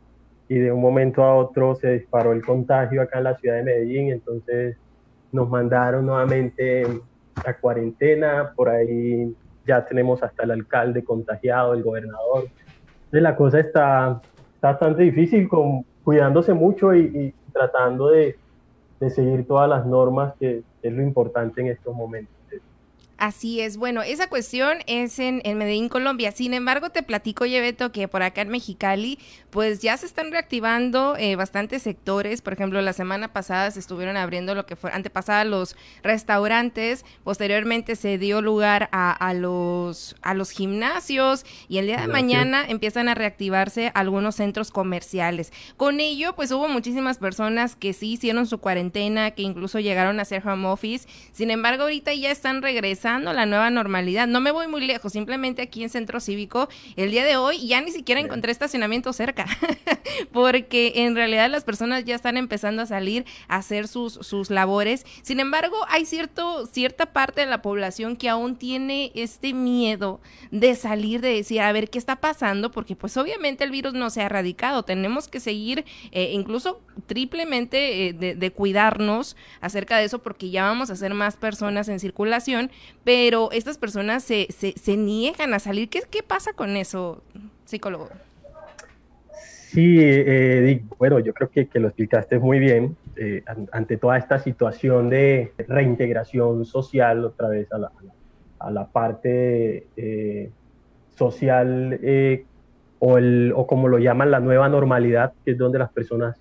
y 0.48 0.58
de 0.58 0.72
un 0.72 0.80
momento 0.80 1.22
a 1.22 1.34
otro 1.34 1.75
se 1.75 1.92
disparó 1.92 2.32
el 2.32 2.44
contagio 2.44 3.02
acá 3.02 3.18
en 3.18 3.25
la 3.25 3.36
ciudad 3.36 3.56
de 3.56 3.62
Medellín, 3.64 4.10
entonces 4.10 4.76
nos 5.33 5.49
mandaron 5.49 6.06
nuevamente 6.06 6.87
a 7.35 7.54
cuarentena, 7.54 8.52
por 8.54 8.68
ahí 8.68 9.35
ya 9.66 9.85
tenemos 9.85 10.23
hasta 10.23 10.45
el 10.45 10.52
alcalde 10.52 11.04
contagiado, 11.04 11.75
el 11.75 11.83
gobernador. 11.83 12.49
Entonces 12.97 13.23
la 13.23 13.37
cosa 13.37 13.61
está, 13.61 14.21
bastante 14.61 15.02
difícil, 15.02 15.49
con, 15.49 15.85
cuidándose 16.04 16.54
mucho 16.54 16.95
y, 16.95 17.35
tratando 17.52 18.11
de, 18.11 18.37
seguir 19.11 19.47
todas 19.47 19.68
las 19.68 19.87
normas, 19.87 20.35
que 20.40 20.62
es 20.83 20.92
lo 20.92 21.02
importante 21.02 21.61
en 21.61 21.68
estos 21.68 21.95
momentos. 21.95 22.35
Así 23.18 23.62
es, 23.62 23.78
bueno, 23.78 24.02
esa 24.02 24.28
cuestión 24.28 24.78
es 24.87 25.18
en, 25.18 25.40
Medellín, 25.56 25.88
Colombia. 25.88 26.32
Sin 26.32 26.52
embargo, 26.52 26.90
te 26.90 27.02
platico, 27.02 27.46
Yebeto, 27.46 27.90
que 27.90 28.08
por 28.08 28.23
acá 28.23 28.42
en 28.42 28.50
Mexicali, 28.50 29.18
pues 29.49 29.80
ya 29.80 29.96
se 29.96 30.04
están 30.04 30.30
reactivando 30.32 31.16
eh, 31.16 31.35
bastantes 31.35 31.82
sectores. 31.82 32.42
Por 32.42 32.52
ejemplo, 32.52 32.82
la 32.82 32.92
semana 32.92 33.32
pasada 33.32 33.70
se 33.70 33.80
estuvieron 33.80 34.18
abriendo 34.18 34.54
lo 34.54 34.66
que 34.66 34.76
fue 34.76 34.92
antepasada 34.92 35.44
los 35.44 35.76
restaurantes. 36.02 37.06
Posteriormente 37.25 37.96
se 37.96 38.18
dio 38.18 38.42
lugar 38.42 38.90
a, 38.92 39.32
los, 39.32 40.14
a 40.20 40.35
los 40.35 40.50
gimnasios 40.50 41.46
y 41.68 41.78
el 41.78 41.87
día 41.87 42.02
de 42.02 42.08
mañana 42.08 42.66
empiezan 42.68 43.08
a 43.08 43.14
reactivarse 43.14 43.92
algunos 43.94 44.35
centros 44.35 44.70
comerciales. 44.70 45.54
Con 45.78 46.00
ello, 46.00 46.35
pues 46.37 46.52
hubo 46.52 46.68
muchísimas 46.68 47.16
personas 47.16 47.76
que 47.76 47.94
sí 47.94 48.12
hicieron 48.12 48.46
su 48.46 48.58
cuarentena, 48.58 49.30
que 49.30 49.42
incluso 49.42 49.80
llegaron 49.80 50.18
a 50.18 50.23
hacer 50.23 50.46
home 50.46 50.68
office. 50.68 51.08
Sin 51.32 51.50
embargo, 51.50 51.85
ahorita 51.85 52.12
ya 52.12 52.30
están 52.30 52.61
regresando 52.61 53.05
la 53.06 53.46
nueva 53.46 53.70
normalidad. 53.70 54.26
No 54.26 54.40
me 54.40 54.50
voy 54.50 54.66
muy 54.66 54.84
lejos, 54.84 55.12
simplemente 55.12 55.62
aquí 55.62 55.82
en 55.84 55.90
Centro 55.90 56.18
Cívico, 56.18 56.68
el 56.96 57.12
día 57.12 57.25
de 57.25 57.36
hoy 57.36 57.66
ya 57.66 57.80
ni 57.80 57.92
siquiera 57.92 58.20
encontré 58.20 58.50
estacionamiento 58.50 59.12
cerca, 59.12 59.46
porque 60.32 60.92
en 60.96 61.14
realidad 61.14 61.48
las 61.48 61.62
personas 61.62 62.04
ya 62.04 62.16
están 62.16 62.36
empezando 62.36 62.82
a 62.82 62.86
salir 62.86 63.25
a 63.46 63.56
hacer 63.56 63.86
sus, 63.86 64.14
sus 64.14 64.50
labores. 64.50 65.06
Sin 65.22 65.38
embargo, 65.38 65.76
hay 65.88 66.04
cierto, 66.04 66.66
cierta 66.66 67.06
parte 67.06 67.42
de 67.42 67.46
la 67.46 67.62
población 67.62 68.16
que 68.16 68.28
aún 68.28 68.56
tiene 68.56 69.12
este 69.14 69.54
miedo 69.54 70.20
de 70.50 70.75
salir, 70.75 71.20
de 71.20 71.34
decir, 71.34 71.60
a 71.60 71.70
ver 71.72 71.88
qué 71.90 71.98
está 71.98 72.16
pasando, 72.16 72.72
porque 72.72 72.96
pues 72.96 73.16
obviamente 73.16 73.62
el 73.62 73.70
virus 73.70 73.94
no 73.94 74.10
se 74.10 74.22
ha 74.22 74.26
erradicado. 74.26 74.82
Tenemos 74.82 75.28
que 75.28 75.38
seguir 75.38 75.84
eh, 76.10 76.30
incluso 76.32 76.80
triplemente 77.06 78.08
eh, 78.08 78.12
de, 78.12 78.34
de 78.34 78.50
cuidarnos 78.50 79.36
acerca 79.60 79.98
de 79.98 80.04
eso, 80.04 80.18
porque 80.18 80.50
ya 80.50 80.64
vamos 80.64 80.90
a 80.90 80.96
ser 80.96 81.14
más 81.14 81.36
personas 81.36 81.88
en 81.88 82.00
circulación, 82.00 82.70
pero 83.06 83.52
estas 83.52 83.78
personas 83.78 84.25
se, 84.25 84.48
se, 84.50 84.96
niegan 84.96 85.54
a 85.54 85.60
salir. 85.60 85.88
¿Qué, 85.88 86.00
¿Qué, 86.10 86.25
pasa 86.25 86.54
con 86.54 86.76
eso, 86.76 87.22
psicólogo? 87.64 88.08
Sí, 89.30 89.98
eh, 90.00 90.82
bueno, 90.98 91.20
yo 91.20 91.32
creo 91.32 91.48
que, 91.48 91.68
que, 91.68 91.78
lo 91.78 91.86
explicaste 91.86 92.40
muy 92.40 92.58
bien. 92.58 92.96
Eh, 93.14 93.44
ante 93.70 93.96
toda 93.96 94.18
esta 94.18 94.40
situación 94.40 95.08
de 95.08 95.52
reintegración 95.68 96.64
social, 96.64 97.25
otra 97.25 97.46
vez 97.46 97.70
a 97.72 97.78
la, 97.78 97.92
a 98.58 98.72
la 98.72 98.88
parte 98.88 99.86
eh, 99.96 100.50
social 101.14 102.00
o, 102.98 103.18
el, 103.18 103.52
o 103.54 103.68
como 103.68 103.86
lo 103.86 103.98
llaman 103.98 104.32
la 104.32 104.40
nueva 104.40 104.68
normalidad, 104.68 105.32
que 105.44 105.52
es 105.52 105.58
donde 105.58 105.78
las 105.78 105.92
personas 105.92 106.40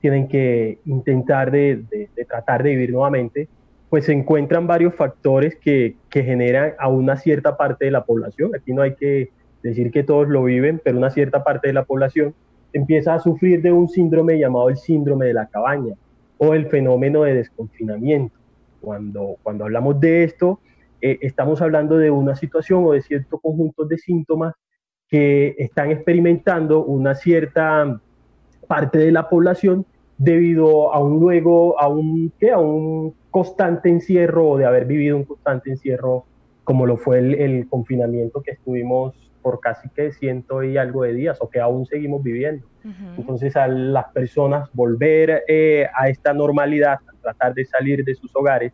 tienen 0.00 0.28
que 0.28 0.78
intentar 0.86 1.50
de, 1.50 1.84
de 1.90 2.24
tratar 2.24 2.62
de 2.62 2.70
vivir 2.70 2.92
nuevamente, 2.92 3.48
pues 3.88 4.06
se 4.06 4.12
encuentran 4.12 4.66
varios 4.66 4.94
factores 4.94 5.56
que, 5.56 5.96
que, 6.10 6.22
generan 6.24 6.72
a 6.78 6.88
una 6.88 7.16
cierta 7.16 7.56
parte 7.56 7.84
de 7.84 7.90
la 7.92 8.04
población. 8.04 8.50
Aquí 8.54 8.72
no 8.72 8.82
hay 8.82 8.94
que 8.94 9.30
decir 9.62 9.90
que 9.90 10.02
todos 10.02 10.28
lo 10.28 10.44
viven, 10.44 10.80
pero 10.82 10.98
una 10.98 11.10
cierta 11.10 11.44
parte 11.44 11.68
de 11.68 11.74
la 11.74 11.84
población 11.84 12.34
empieza 12.72 13.14
a 13.14 13.20
sufrir 13.20 13.62
de 13.62 13.72
un 13.72 13.88
síndrome 13.88 14.38
llamado 14.38 14.68
el 14.68 14.76
síndrome 14.76 15.26
de 15.26 15.34
la 15.34 15.46
cabaña 15.46 15.94
o 16.38 16.54
el 16.54 16.66
fenómeno 16.66 17.22
de 17.22 17.34
desconfinamiento. 17.34 18.36
Cuando, 18.80 19.36
cuando 19.42 19.64
hablamos 19.64 19.98
de 20.00 20.24
esto, 20.24 20.60
eh, 21.00 21.18
estamos 21.22 21.62
hablando 21.62 21.96
de 21.98 22.10
una 22.10 22.36
situación 22.36 22.84
o 22.84 22.92
de 22.92 23.02
ciertos 23.02 23.40
conjuntos 23.40 23.88
de 23.88 23.98
síntomas 23.98 24.54
que 25.08 25.54
están 25.58 25.90
experimentando 25.90 26.84
una 26.84 27.14
cierta 27.14 28.00
parte 28.66 28.98
de 28.98 29.12
la 29.12 29.28
población 29.28 29.86
debido 30.18 30.92
a 30.92 30.98
un 30.98 31.20
luego, 31.20 31.80
a 31.80 31.88
un, 31.88 32.32
¿qué? 32.38 32.50
A 32.50 32.58
un 32.58 33.14
constante 33.30 33.88
encierro 33.88 34.50
o 34.50 34.58
de 34.58 34.64
haber 34.64 34.86
vivido 34.86 35.16
un 35.16 35.24
constante 35.24 35.70
encierro 35.70 36.24
como 36.64 36.84
lo 36.86 36.96
fue 36.96 37.18
el, 37.18 37.68
confinamiento 37.68 38.42
que 38.42 38.52
estuvimos 38.52 39.14
por 39.40 39.60
casi 39.60 39.88
que 39.90 40.10
ciento 40.10 40.64
y 40.64 40.76
algo 40.76 41.04
de 41.04 41.12
días 41.12 41.38
o 41.40 41.48
que 41.48 41.60
aún 41.60 41.86
seguimos 41.86 42.22
viviendo. 42.22 42.66
Entonces 43.16 43.56
a 43.56 43.68
las 43.68 44.06
personas 44.12 44.68
volver 44.72 45.44
eh, 45.48 45.86
a 45.94 46.08
esta 46.08 46.32
normalidad, 46.32 46.94
a 46.94 47.20
tratar 47.20 47.54
de 47.54 47.64
salir 47.64 48.04
de 48.04 48.14
sus 48.14 48.34
hogares, 48.34 48.72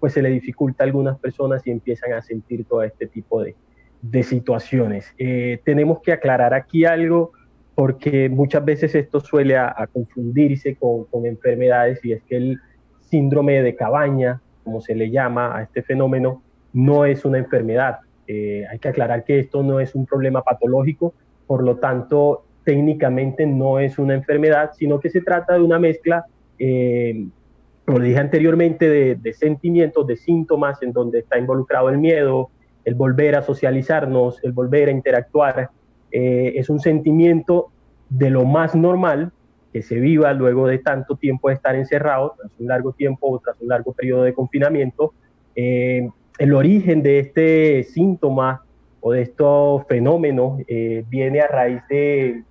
pues 0.00 0.14
se 0.14 0.22
le 0.22 0.30
dificulta 0.30 0.84
a 0.84 0.86
algunas 0.86 1.18
personas 1.18 1.66
y 1.66 1.70
empiezan 1.70 2.12
a 2.12 2.22
sentir 2.22 2.64
todo 2.66 2.82
este 2.82 3.06
tipo 3.06 3.42
de, 3.42 3.54
de 4.00 4.22
situaciones. 4.22 5.12
Eh, 5.18 5.60
tenemos 5.64 6.00
que 6.00 6.12
aclarar 6.12 6.52
aquí 6.52 6.84
algo 6.84 7.32
porque 7.74 8.28
muchas 8.28 8.64
veces 8.64 8.94
esto 8.94 9.20
suele 9.20 9.56
a, 9.56 9.88
confundirse 9.92 10.76
con, 10.76 11.06
enfermedades 11.24 12.04
y 12.04 12.12
es 12.12 12.22
que 12.22 12.36
el 12.36 12.60
síndrome 13.00 13.62
de 13.62 13.74
cabaña, 13.74 14.40
como 14.62 14.80
se 14.80 14.94
le 14.94 15.10
llama 15.10 15.56
a 15.56 15.62
este 15.62 15.82
fenómeno, 15.82 16.42
no 16.72 17.04
es 17.04 17.24
una 17.24 17.38
enfermedad. 17.38 17.98
Eh, 18.26 18.64
hay 18.70 18.78
que 18.78 18.88
aclarar 18.88 19.24
que 19.24 19.38
esto 19.38 19.62
no 19.62 19.80
es 19.80 19.94
un 19.94 20.06
problema 20.06 20.42
patológico, 20.42 21.14
por 21.46 21.62
lo 21.62 21.76
tanto, 21.76 22.44
técnicamente 22.64 23.46
no 23.46 23.78
es 23.78 23.98
una 23.98 24.14
enfermedad, 24.14 24.70
sino 24.74 24.98
que 24.98 25.10
se 25.10 25.20
trata 25.20 25.54
de 25.54 25.60
una 25.60 25.78
mezcla, 25.78 26.24
eh, 26.58 27.26
como 27.84 27.98
le 27.98 28.08
dije 28.08 28.20
anteriormente, 28.20 29.16
de, 29.16 29.32
sentimientos, 29.34 30.06
de 30.06 30.16
síntomas 30.16 30.82
en 30.82 30.92
donde 30.92 31.18
está 31.20 31.38
involucrado 31.38 31.90
el 31.90 31.98
miedo, 31.98 32.50
el 32.84 32.94
volver 32.94 33.36
a 33.36 33.42
socializarnos, 33.42 34.42
el 34.42 34.52
volver 34.52 34.88
a 34.88 34.92
interactuar, 34.92 35.70
eh, 36.16 36.60
es 36.60 36.70
un 36.70 36.78
sentimiento 36.78 37.72
de 38.08 38.30
lo 38.30 38.44
más 38.44 38.76
normal 38.76 39.32
que 39.72 39.82
se 39.82 39.96
viva 39.96 40.32
luego 40.32 40.68
de 40.68 40.78
tanto 40.78 41.16
tiempo 41.16 41.48
de 41.48 41.56
estar 41.56 41.74
encerrado, 41.74 42.36
tras 42.38 42.52
un 42.60 42.68
largo 42.68 42.92
tiempo 42.92 43.28
o 43.28 43.40
tras 43.40 43.60
un 43.60 43.66
largo 43.66 43.92
periodo 43.92 44.22
de 44.22 44.32
confinamiento. 44.32 45.12
Eh, 45.56 46.08
el 46.38 46.54
origen 46.54 47.02
de 47.02 47.18
este 47.18 47.82
síntoma 47.82 48.62
o 49.00 49.10
de 49.10 49.22
estos 49.22 49.84
fenómenos 49.88 50.62
eh, 50.68 51.04
viene 51.08 51.40
a 51.40 51.48
raíz 51.48 51.82
de, 51.88 52.44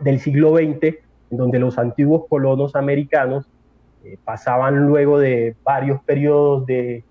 del 0.00 0.18
siglo 0.18 0.56
XX, 0.56 0.96
donde 1.30 1.60
los 1.60 1.78
antiguos 1.78 2.24
colonos 2.28 2.74
americanos 2.74 3.46
pasaban 4.24 4.86
luego 4.88 5.20
de 5.20 5.54
varios 5.62 6.02
periodos 6.02 6.66
de 6.66 7.04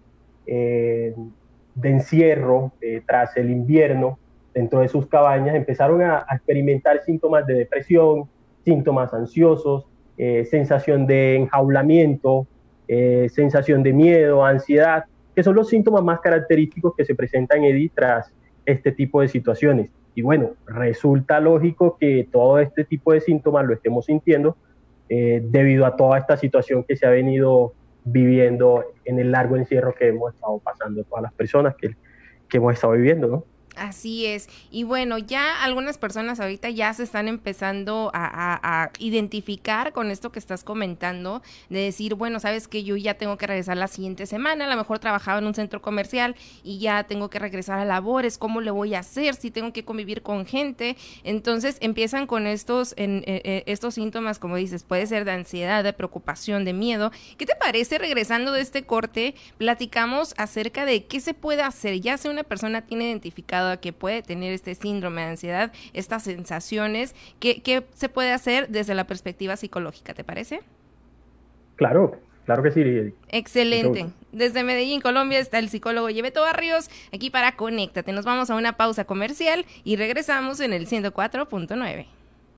encierro 1.83 2.73
tras 3.05 3.37
el 3.37 3.49
invierno, 3.51 4.17
dentro 4.59 4.81
de 4.81 4.89
sus 4.89 5.07
cabañas, 5.07 5.55
empezaron 5.55 6.01
a, 6.01 6.25
experimentar 6.31 7.01
síntomas 7.03 7.47
de 7.47 7.53
depresión, 7.53 8.25
síntomas 8.65 9.13
ansiosos, 9.13 9.85
eh, 10.17 10.43
sensación 10.43 11.07
de 11.07 11.37
enjaulamiento, 11.37 12.45
eh, 12.89 13.29
sensación 13.29 13.83
de 13.83 13.93
miedo, 13.93 14.43
ansiedad, 14.43 15.05
que 15.33 15.43
son 15.43 15.55
los 15.55 15.69
síntomas 15.69 16.03
más 16.03 16.19
característicos 16.19 16.93
que 16.93 17.05
se 17.05 17.15
presentan, 17.15 17.63
Edith, 17.63 17.93
tras 17.95 18.33
este 18.65 18.91
tipo 18.91 19.21
de 19.21 19.29
situaciones. 19.29 19.91
Y 20.13 20.23
bueno, 20.23 20.49
resulta 20.65 21.39
lógico 21.39 21.95
que 21.97 22.27
todo 22.29 22.59
este 22.59 22.83
tipo 22.83 23.13
de 23.13 23.21
síntomas 23.21 23.65
lo 23.65 23.73
estemos 23.73 24.07
sintiendo 24.07 24.57
eh, 25.07 25.41
debido 25.41 25.85
a 25.85 25.95
toda 25.95 26.17
esta 26.17 26.35
situación 26.35 26.83
que 26.83 26.97
se 26.97 27.07
ha 27.07 27.11
venido 27.11 27.71
viviendo 28.03 28.83
en 29.05 29.19
el 29.19 29.31
largo 29.31 29.55
encierro 29.55 29.95
que 29.95 30.07
hemos 30.09 30.33
estado 30.33 30.59
pasando 30.59 31.05
todas 31.05 31.23
las 31.23 31.33
personas 31.33 31.75
que, 31.77 31.95
que 32.49 32.57
hemos 32.57 32.73
estado 32.73 32.93
viviendo, 32.93 33.27
¿no? 33.27 33.58
Así 33.79 34.25
es. 34.25 34.49
Y 34.71 34.83
bueno, 34.83 35.17
ya 35.17 35.63
algunas 35.63 35.97
personas 35.97 36.39
ahorita 36.39 36.69
ya 36.69 36.93
se 36.93 37.03
están 37.03 37.27
empezando 37.27 38.11
a, 38.13 38.91
identificar 38.99 39.93
con 39.93 40.11
esto 40.11 40.31
que 40.31 40.39
estás 40.39 40.63
comentando, 40.63 41.41
de 41.69 41.79
decir, 41.79 42.15
bueno, 42.15 42.39
sabes 42.39 42.67
que 42.67 42.83
yo 42.83 42.95
ya 42.97 43.13
tengo 43.13 43.37
que 43.37 43.47
regresar 43.47 43.77
la 43.77 43.87
siguiente 43.87 44.25
semana, 44.25 44.65
a 44.65 44.69
lo 44.69 44.75
mejor 44.75 44.99
trabajaba 44.99 45.39
en 45.39 45.47
un 45.47 45.53
centro 45.53 45.81
comercial 45.81 46.35
y 46.63 46.79
ya 46.79 47.03
tengo 47.03 47.29
que 47.29 47.39
regresar 47.39 47.79
a 47.79 47.85
labores, 47.85 48.37
¿cómo 48.37 48.61
le 48.61 48.71
voy 48.71 48.95
a 48.95 48.99
hacer? 48.99 49.35
Si 49.35 49.51
tengo 49.51 49.71
que 49.71 49.85
convivir 49.85 50.21
con 50.21 50.45
gente. 50.45 50.97
Entonces 51.23 51.77
empiezan 51.79 52.27
con 52.27 52.47
estos, 52.47 52.93
en, 52.97 53.23
eh, 53.25 53.41
eh, 53.45 53.63
estos 53.67 53.93
síntomas, 53.95 54.39
como 54.39 54.57
dices, 54.57 54.83
puede 54.83 55.07
ser 55.07 55.25
de 55.25 55.31
ansiedad, 55.31 55.83
de 55.83 55.93
preocupación, 55.93 56.65
de 56.65 56.73
miedo. 56.73 57.11
¿Qué 57.37 57.45
te 57.45 57.55
parece? 57.55 57.97
Regresando 57.97 58.51
de 58.51 58.61
este 58.61 58.83
corte, 58.83 59.35
platicamos 59.57 60.33
acerca 60.37 60.85
de 60.85 61.05
qué 61.05 61.19
se 61.19 61.33
puede 61.33 61.61
hacer, 61.61 61.99
ya 62.01 62.17
si 62.17 62.27
una 62.27 62.43
persona 62.43 62.81
tiene 62.81 63.05
identificado 63.05 63.68
que 63.77 63.93
puede 63.93 64.21
tener 64.21 64.53
este 64.53 64.75
síndrome 64.75 65.21
de 65.21 65.27
ansiedad, 65.27 65.71
estas 65.93 66.23
sensaciones, 66.23 67.15
¿qué, 67.39 67.61
qué 67.61 67.85
se 67.93 68.09
puede 68.09 68.31
hacer 68.31 68.69
desde 68.69 68.95
la 68.95 69.05
perspectiva 69.05 69.55
psicológica? 69.55 70.13
¿Te 70.13 70.23
parece? 70.23 70.61
Claro, 71.75 72.19
Claro 72.49 72.63
que 72.63 72.71
sí. 72.71 73.13
Excelente. 73.27 74.07
Desde 74.31 74.63
Medellín, 74.63 75.01
Colombia, 75.01 75.37
está 75.37 75.59
el 75.59 75.69
psicólogo 75.69 76.09
Yebeto 76.09 76.41
Barrios, 76.41 76.89
aquí 77.13 77.29
para 77.29 77.51
Conéctate. 77.51 78.11
Nos 78.11 78.25
vamos 78.25 78.49
a 78.49 78.55
una 78.55 78.73
pausa 78.73 79.05
comercial 79.05 79.67
y 79.83 79.97
regresamos 79.97 80.59
en 80.59 80.73
el 80.73 80.87
104.9. 80.87 82.07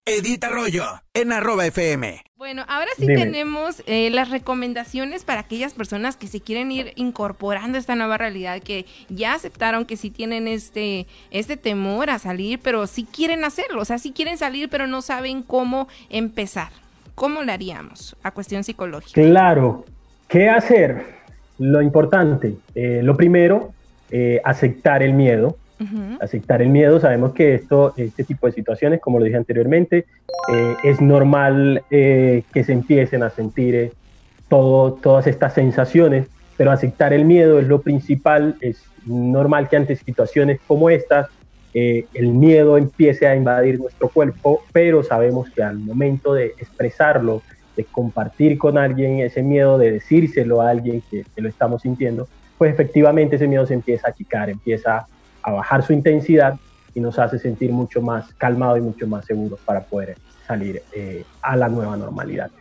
Edita 0.07 0.47
Arroyo, 0.47 0.83
en 1.13 1.31
arroba 1.31 1.67
FM. 1.67 2.23
Bueno, 2.35 2.63
ahora 2.67 2.89
sí 2.97 3.05
tenemos 3.05 3.83
eh, 3.85 4.09
las 4.09 4.31
recomendaciones 4.31 5.23
para 5.23 5.41
aquellas 5.41 5.73
personas 5.73 6.17
que 6.17 6.25
se 6.25 6.41
quieren 6.41 6.71
ir 6.71 6.91
incorporando 6.95 7.77
a 7.77 7.79
esta 7.79 7.93
nueva 7.93 8.17
realidad, 8.17 8.63
que 8.63 8.87
ya 9.09 9.35
aceptaron 9.35 9.85
que 9.85 9.97
sí 9.97 10.09
tienen 10.09 10.47
este, 10.47 11.05
este 11.29 11.55
temor 11.55 12.09
a 12.09 12.17
salir, 12.17 12.59
pero 12.63 12.87
sí 12.87 13.05
quieren 13.05 13.43
hacerlo, 13.43 13.79
o 13.79 13.85
sea, 13.85 13.99
sí 13.99 14.11
quieren 14.11 14.39
salir, 14.39 14.69
pero 14.69 14.87
no 14.87 15.03
saben 15.03 15.43
cómo 15.43 15.87
empezar. 16.09 16.69
¿Cómo 17.13 17.43
lo 17.43 17.51
haríamos 17.51 18.15
a 18.23 18.31
cuestión 18.31 18.63
psicológica? 18.63 19.21
Claro, 19.21 19.85
¿qué 20.27 20.49
hacer? 20.49 21.05
Lo 21.59 21.79
importante, 21.79 22.55
eh, 22.73 23.01
lo 23.03 23.15
primero 23.15 23.71
eh, 24.09 24.41
aceptar 24.43 25.03
el 25.03 25.13
miedo. 25.13 25.57
Aceptar 26.19 26.61
el 26.61 26.69
miedo, 26.69 26.99
sabemos 26.99 27.33
que 27.33 27.55
esto, 27.55 27.93
este 27.97 28.23
tipo 28.23 28.47
de 28.47 28.53
situaciones, 28.53 28.99
como 28.99 29.19
lo 29.19 29.25
dije 29.25 29.37
anteriormente, 29.37 30.05
eh, 30.51 30.75
es 30.83 31.01
normal 31.01 31.83
que 31.89 32.63
se 32.65 32.73
empiecen 32.73 33.23
a 33.23 33.29
sentir 33.29 33.91
todo, 34.47 34.93
todas 34.93 35.27
estas 35.27 35.53
sensaciones, 35.53 36.27
pero 36.57 36.71
aceptar 36.71 37.13
el 37.13 37.25
miedo 37.25 37.59
es 37.59 37.67
lo 37.67 37.81
principal, 37.81 38.57
es 38.61 38.83
normal 39.05 39.69
que 39.69 39.77
ante 39.77 39.95
situaciones 39.95 40.59
como 40.67 40.89
estas 40.89 41.27
el 41.73 42.27
miedo 42.33 42.77
empiece 42.77 43.27
a 43.27 43.35
invadir 43.35 43.79
nuestro 43.79 44.09
cuerpo, 44.09 44.61
pero 44.73 45.03
sabemos 45.03 45.49
que 45.49 45.63
al 45.63 45.77
momento 45.77 46.33
de 46.33 46.47
expresarlo, 46.57 47.41
de 47.75 47.85
compartir 47.85 48.57
con 48.57 48.77
alguien 48.77 49.19
ese 49.19 49.41
miedo, 49.41 49.77
de 49.77 49.91
decírselo 49.91 50.61
a 50.61 50.69
alguien 50.69 51.01
que, 51.09 51.23
lo 51.37 51.49
estamos 51.49 51.81
sintiendo, 51.83 52.27
pues 52.57 52.73
efectivamente 52.73 53.37
ese 53.37 53.47
miedo 53.47 53.65
se 53.65 53.73
empieza 53.73 54.07
a 54.07 54.11
achicar, 54.11 54.49
empieza 54.49 55.07
a 55.43 55.51
bajar 55.51 55.83
su 55.83 55.93
intensidad 55.93 56.55
y 56.93 56.99
nos 56.99 57.17
hace 57.19 57.39
sentir 57.39 57.71
mucho 57.71 58.01
más 58.01 58.33
calmado 58.35 58.77
y 58.77 58.81
mucho 58.81 59.07
más 59.07 59.25
seguros 59.25 59.59
para 59.65 59.81
poder 59.81 60.17
salir 60.47 60.81
eh, 60.93 61.23
a 61.41 61.55
la 61.55 61.69
nueva 61.69 61.95
normalidad. 61.95 62.51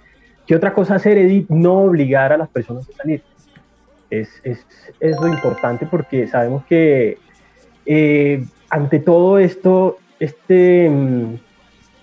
¿Qué 0.47 0.55
otra 0.55 0.73
cosa 0.73 0.97
hacer, 0.97 1.19
Edith? 1.19 1.49
No 1.49 1.81
obligar 1.81 2.33
a 2.33 2.37
las 2.37 2.49
personas 2.49 2.89
a 2.89 2.93
salir. 2.97 3.23
Es, 4.11 4.29
es, 4.43 4.67
es 4.99 5.21
lo 5.21 5.29
importante 5.29 5.87
porque 5.87 6.27
sabemos 6.27 6.65
que 6.65 7.19
eh, 7.87 8.45
ante 8.69 8.99
todo 8.99 9.39
esto, 9.39 9.99
esta 10.19 10.55
mm, 10.55 11.39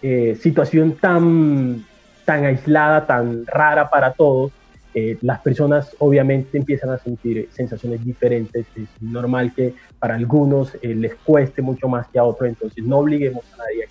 eh, 0.02 0.38
situación 0.42 0.94
tan 0.94 1.86
tan 2.28 2.44
aislada, 2.44 3.08
tan 3.08 3.46
rara 3.46 3.90
para 3.90 4.12
todos, 4.12 4.52
eh, 5.00 5.16
las 5.22 5.42
personas 5.42 5.96
obviamente 6.00 6.58
empiezan 6.58 6.90
a 6.90 6.98
sentir 6.98 7.50
sensaciones 7.52 8.04
diferentes. 8.04 8.66
Es 8.76 8.90
normal 9.00 9.54
que 9.54 9.76
para 10.00 10.16
algunos 10.16 10.74
eh, 10.82 10.96
les 10.96 11.14
cueste 11.14 11.62
mucho 11.62 11.88
más 11.88 12.08
que 12.08 12.18
a 12.18 12.24
otros, 12.24 12.50
entonces 12.50 12.84
no 12.84 12.98
obliguemos 12.98 13.46
a 13.54 13.58
nadie 13.58 13.90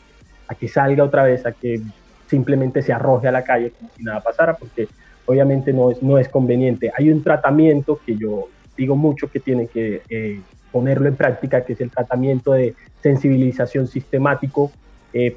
a 0.49 0.55
que, 0.57 0.67
salga 0.67 1.05
otra 1.05 1.23
vez, 1.23 1.47
a 1.47 1.53
que 1.53 1.81
simplemente 2.27 2.83
se 2.83 2.93
arroje 2.93 3.29
a 3.29 3.31
la 3.31 3.45
calle 3.45 3.71
como 3.71 3.89
si 3.97 4.03
nada 4.03 4.21
pasara, 4.21 4.55
porque 4.55 4.89
obviamente 5.27 5.73
no 5.73 5.93
es, 5.93 6.03
no 6.03 6.19
es 6.19 6.29
conveniente. 6.29 6.91
Hay 6.99 7.13
un 7.13 7.23
tratamiento 7.23 8.01
que 8.05 8.17
yo 8.17 8.49
digo 8.77 8.97
mucho 8.97 9.31
que 9.31 9.39
tiene 9.39 9.69
que 9.69 10.03
eh, 10.09 10.41
ponerlo 10.73 11.07
en 11.07 11.15
práctica, 11.15 11.65
que 11.65 11.75
es 11.75 11.81
el 11.81 11.91
tratamiento 11.93 12.53
de 12.53 12.75
sensibilización 13.01 13.87
sistemático 13.87 14.73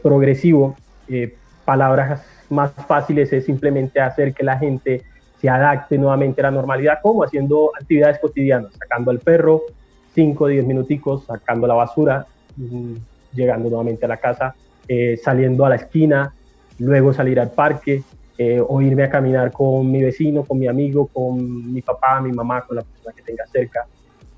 progresivo. 0.01 0.75
palabras 1.63 2.21
más 2.49 2.71
fáciles 2.87 3.31
es 3.31 3.45
simplemente 3.45 4.01
hacer 4.01 4.33
que 4.33 4.43
la 4.43 4.57
gente 4.57 5.03
se 5.39 5.49
adapte 5.49 5.97
nuevamente 5.97 6.41
a 6.41 6.45
la 6.45 6.51
normalidad, 6.51 6.99
como 7.01 7.23
haciendo 7.23 7.71
actividades 7.79 8.19
cotidianas, 8.19 8.73
sacando 8.73 9.11
al 9.11 9.19
perro 9.19 9.61
5 10.13 10.43
o 10.43 10.47
10 10.47 10.65
minuticos, 10.65 11.25
sacando 11.25 11.67
la 11.67 11.75
basura, 11.75 12.25
mm, 12.57 12.93
llegando 13.33 13.69
nuevamente 13.69 14.05
a 14.05 14.09
la 14.09 14.17
casa, 14.17 14.55
eh, 14.87 15.17
saliendo 15.17 15.65
a 15.65 15.69
la 15.69 15.75
esquina, 15.75 16.33
luego 16.79 17.13
salir 17.13 17.39
al 17.39 17.51
parque, 17.51 18.03
eh, 18.37 18.61
o 18.65 18.81
irme 18.81 19.03
a 19.03 19.09
caminar 19.09 19.51
con 19.51 19.91
mi 19.91 20.01
vecino, 20.01 20.43
con 20.43 20.57
mi 20.57 20.67
amigo, 20.67 21.07
con 21.07 21.73
mi 21.73 21.81
papá, 21.81 22.21
mi 22.21 22.31
mamá, 22.31 22.65
con 22.65 22.77
la 22.77 22.83
persona 22.83 23.13
que 23.15 23.21
tenga 23.21 23.45
cerca. 23.47 23.85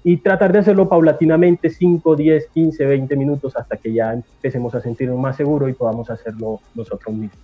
Y 0.03 0.17
tratar 0.17 0.51
de 0.51 0.60
hacerlo 0.60 0.89
paulatinamente, 0.89 1.70
5, 1.70 2.15
10, 2.15 2.48
15, 2.48 2.86
20 2.86 3.15
minutos, 3.15 3.55
hasta 3.55 3.77
que 3.77 3.93
ya 3.93 4.13
empecemos 4.13 4.74
a 4.74 4.81
sentirnos 4.81 5.20
más 5.20 5.36
seguros 5.36 5.70
y 5.70 5.74
podamos 5.74 6.10
hacerlo 6.10 6.60
nosotros 6.74 7.15
mismos. 7.15 7.38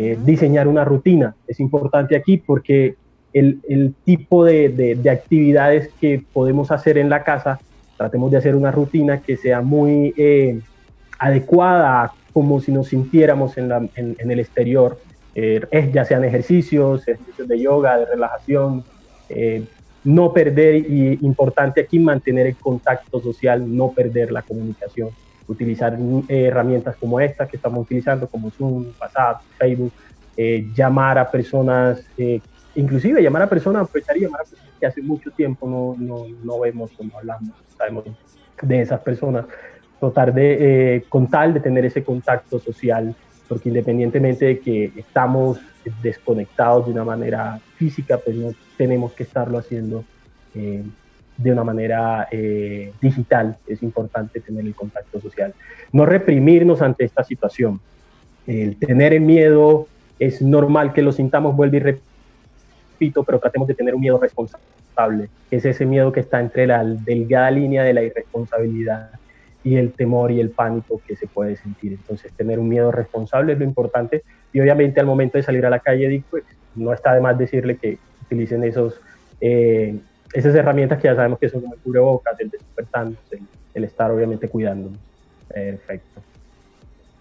Eh, 0.00 0.16
diseñar 0.24 0.68
una 0.68 0.84
rutina. 0.84 1.34
Es 1.48 1.58
importante 1.58 2.14
aquí 2.14 2.36
porque 2.36 2.94
el, 3.32 3.58
el 3.68 3.94
tipo 4.04 4.44
de, 4.44 4.68
de, 4.68 5.10
actividades 5.10 5.90
que 6.00 6.22
podemos 6.32 6.70
hacer 6.70 6.98
en 6.98 7.10
la 7.10 7.24
casa, 7.24 7.58
tratemos 7.96 8.30
de 8.30 8.36
hacer 8.36 8.54
una 8.54 8.70
rutina 8.70 9.20
que 9.22 9.36
sea 9.36 9.60
muy 9.60 10.14
eh, 10.16 10.60
adecuada 11.18 12.12
como 12.32 12.60
si 12.60 12.70
nos 12.70 12.86
sintiéramos 12.86 13.58
en, 13.58 13.68
la, 13.70 13.88
en, 13.96 14.30
el 14.30 14.38
exterior, 14.38 15.00
eh, 15.34 15.66
ya 15.92 16.04
sean 16.04 16.24
ejercicios, 16.24 17.02
ejercicios 17.08 17.48
de 17.48 17.60
yoga, 17.60 17.98
de 17.98 18.06
relajación, 18.06 18.84
no 20.04 20.32
perder, 20.32 20.76
y 20.76 21.18
importante 21.22 21.80
aquí 21.80 21.98
mantener 21.98 22.46
el 22.46 22.56
contacto 22.56 23.20
social, 23.20 23.76
no 23.76 23.90
perder 23.90 24.30
la 24.30 24.42
comunicación 24.42 25.10
utilizar 25.48 25.98
eh, 26.28 26.44
herramientas 26.44 26.94
como 26.96 27.18
esta 27.18 27.48
que 27.48 27.56
estamos 27.56 27.80
utilizando, 27.80 28.28
como 28.28 28.50
Zoom, 28.50 28.86
WhatsApp, 29.00 29.40
Facebook, 29.58 29.92
eh, 30.36 30.68
llamar 30.74 31.18
a 31.18 31.30
personas, 31.30 32.04
eh, 32.16 32.40
inclusive 32.76 33.22
llamar 33.22 33.42
a 33.42 33.48
personas, 33.48 33.82
aprovechar 33.82 34.16
y 34.16 34.20
llamar 34.20 34.42
a 34.42 34.44
personas 34.44 34.74
que 34.78 34.86
hace 34.86 35.02
mucho 35.02 35.30
tiempo 35.30 35.68
no, 35.68 35.96
no, 35.98 36.26
no 36.44 36.60
vemos 36.60 36.90
o 36.98 37.04
no 37.04 37.18
hablamos, 37.18 37.50
sabemos 37.76 38.04
de 38.62 38.80
esas 38.80 39.00
personas, 39.00 39.46
tratar 39.98 40.32
de, 40.32 41.04
con 41.08 41.26
tal 41.26 41.54
de 41.54 41.60
tener 41.60 41.84
ese 41.84 42.04
contacto 42.04 42.60
social, 42.60 43.14
porque 43.48 43.70
independientemente 43.70 44.44
de 44.44 44.58
que 44.60 44.92
estamos 44.96 45.58
desconectados 46.02 46.86
de 46.86 46.92
una 46.92 47.04
manera 47.04 47.58
física, 47.76 48.18
pues 48.18 48.36
no 48.36 48.52
tenemos 48.76 49.12
que 49.12 49.22
estarlo 49.22 49.58
haciendo 49.58 50.04
de 51.38 51.52
una 51.52 51.64
manera 51.64 52.28
eh, 52.30 52.92
digital. 53.00 53.56
Es 53.66 53.82
importante 53.82 54.40
tener 54.40 54.66
el 54.66 54.74
contacto 54.74 55.20
social. 55.20 55.54
No 55.92 56.04
reprimirnos 56.04 56.82
ante 56.82 57.04
esta 57.04 57.24
situación. 57.24 57.80
El 58.46 58.76
tener 58.76 59.14
el 59.14 59.20
miedo 59.22 59.86
es 60.18 60.42
normal 60.42 60.92
que 60.92 61.02
lo 61.02 61.12
sintamos, 61.12 61.56
vuelvo 61.56 61.76
y 61.76 61.80
repito, 61.80 63.22
pero 63.24 63.38
tratemos 63.38 63.68
de 63.68 63.74
tener 63.74 63.94
un 63.94 64.00
miedo 64.00 64.18
responsable. 64.18 65.28
Es 65.50 65.64
ese 65.64 65.86
miedo 65.86 66.10
que 66.12 66.20
está 66.20 66.40
entre 66.40 66.66
la 66.66 66.84
delgada 66.84 67.52
línea 67.52 67.84
de 67.84 67.94
la 67.94 68.02
irresponsabilidad 68.02 69.10
y 69.62 69.76
el 69.76 69.92
temor 69.92 70.32
y 70.32 70.40
el 70.40 70.50
pánico 70.50 71.00
que 71.06 71.14
se 71.14 71.28
puede 71.28 71.56
sentir. 71.56 71.92
Entonces, 71.92 72.32
tener 72.32 72.58
un 72.58 72.68
miedo 72.68 72.90
responsable 72.90 73.52
es 73.52 73.58
lo 73.58 73.64
importante. 73.64 74.24
Y 74.52 74.60
obviamente 74.60 74.98
al 74.98 75.06
momento 75.06 75.38
de 75.38 75.44
salir 75.44 75.64
a 75.66 75.70
la 75.70 75.78
calle, 75.78 76.22
pues, 76.30 76.42
no 76.74 76.92
está 76.92 77.14
de 77.14 77.20
más 77.20 77.38
decirle 77.38 77.76
que 77.76 77.98
utilicen 78.24 78.64
esos 78.64 79.00
eh, 79.40 79.98
esas 80.32 80.54
herramientas 80.54 81.00
que 81.00 81.08
ya 81.08 81.16
sabemos 81.16 81.38
que 81.38 81.48
son 81.48 81.60
como 81.60 81.74
el 81.74 81.80
cubrebocas, 81.80 82.38
el 82.40 82.50
despertando, 82.50 83.18
el, 83.30 83.40
el 83.74 83.84
estar 83.84 84.10
obviamente 84.10 84.48
cuidándonos. 84.48 84.98
Perfecto. 85.48 86.20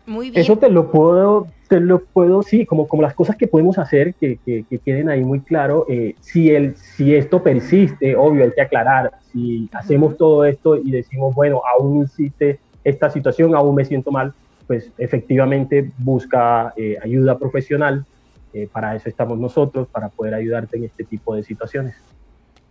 Muy 0.06 0.32
bien. 0.32 0.42
Eso 0.42 0.58
te 0.58 0.70
lo 0.70 0.90
puedo, 0.90 1.48
te 1.68 1.82
lo 1.82 2.00
puedo, 2.00 2.42
sí, 2.42 2.66
como, 2.66 2.88
como 2.88 3.02
las 3.02 3.14
cosas 3.14 3.36
que 3.36 3.46
podemos 3.46 3.78
hacer 3.78 4.14
que, 4.14 4.40
que, 4.46 4.80
queden 4.80 5.10
ahí 5.10 5.22
muy 5.24 5.42
claro. 5.42 5.86
Eh, 5.90 6.16
si, 6.22 6.50
el, 6.50 6.78
si 6.78 7.14
esto 7.14 7.44
persiste, 7.44 8.16
obvio, 8.16 8.46
hay 8.46 8.52
que 8.52 8.62
aclarar. 8.62 9.12
Si 9.32 9.70
hacemos 9.74 10.18
todo 10.18 10.46
esto 10.46 10.78
y 10.78 10.92
decimos, 10.92 11.36
bueno, 11.36 11.62
aún 11.78 12.04
existe 12.04 12.60
esta 12.86 13.10
situación, 13.10 13.54
aún 13.54 13.76
me 13.76 13.84
siento 13.84 14.12
mal, 14.12 14.34
pues 14.66 14.92
efectivamente 14.98 15.92
busca 15.98 16.74
eh, 16.78 16.98
ayuda 17.04 17.38
profesional. 17.38 18.06
Eh, 18.54 18.70
para 18.72 18.96
eso 18.96 19.10
estamos 19.10 19.38
nosotros, 19.38 19.90
para 19.90 20.08
poder 20.08 20.34
ayudarte 20.34 20.78
en 20.78 20.86
este 20.86 21.04
tipo 21.04 21.36
de 21.36 21.44
situaciones. 21.44 21.96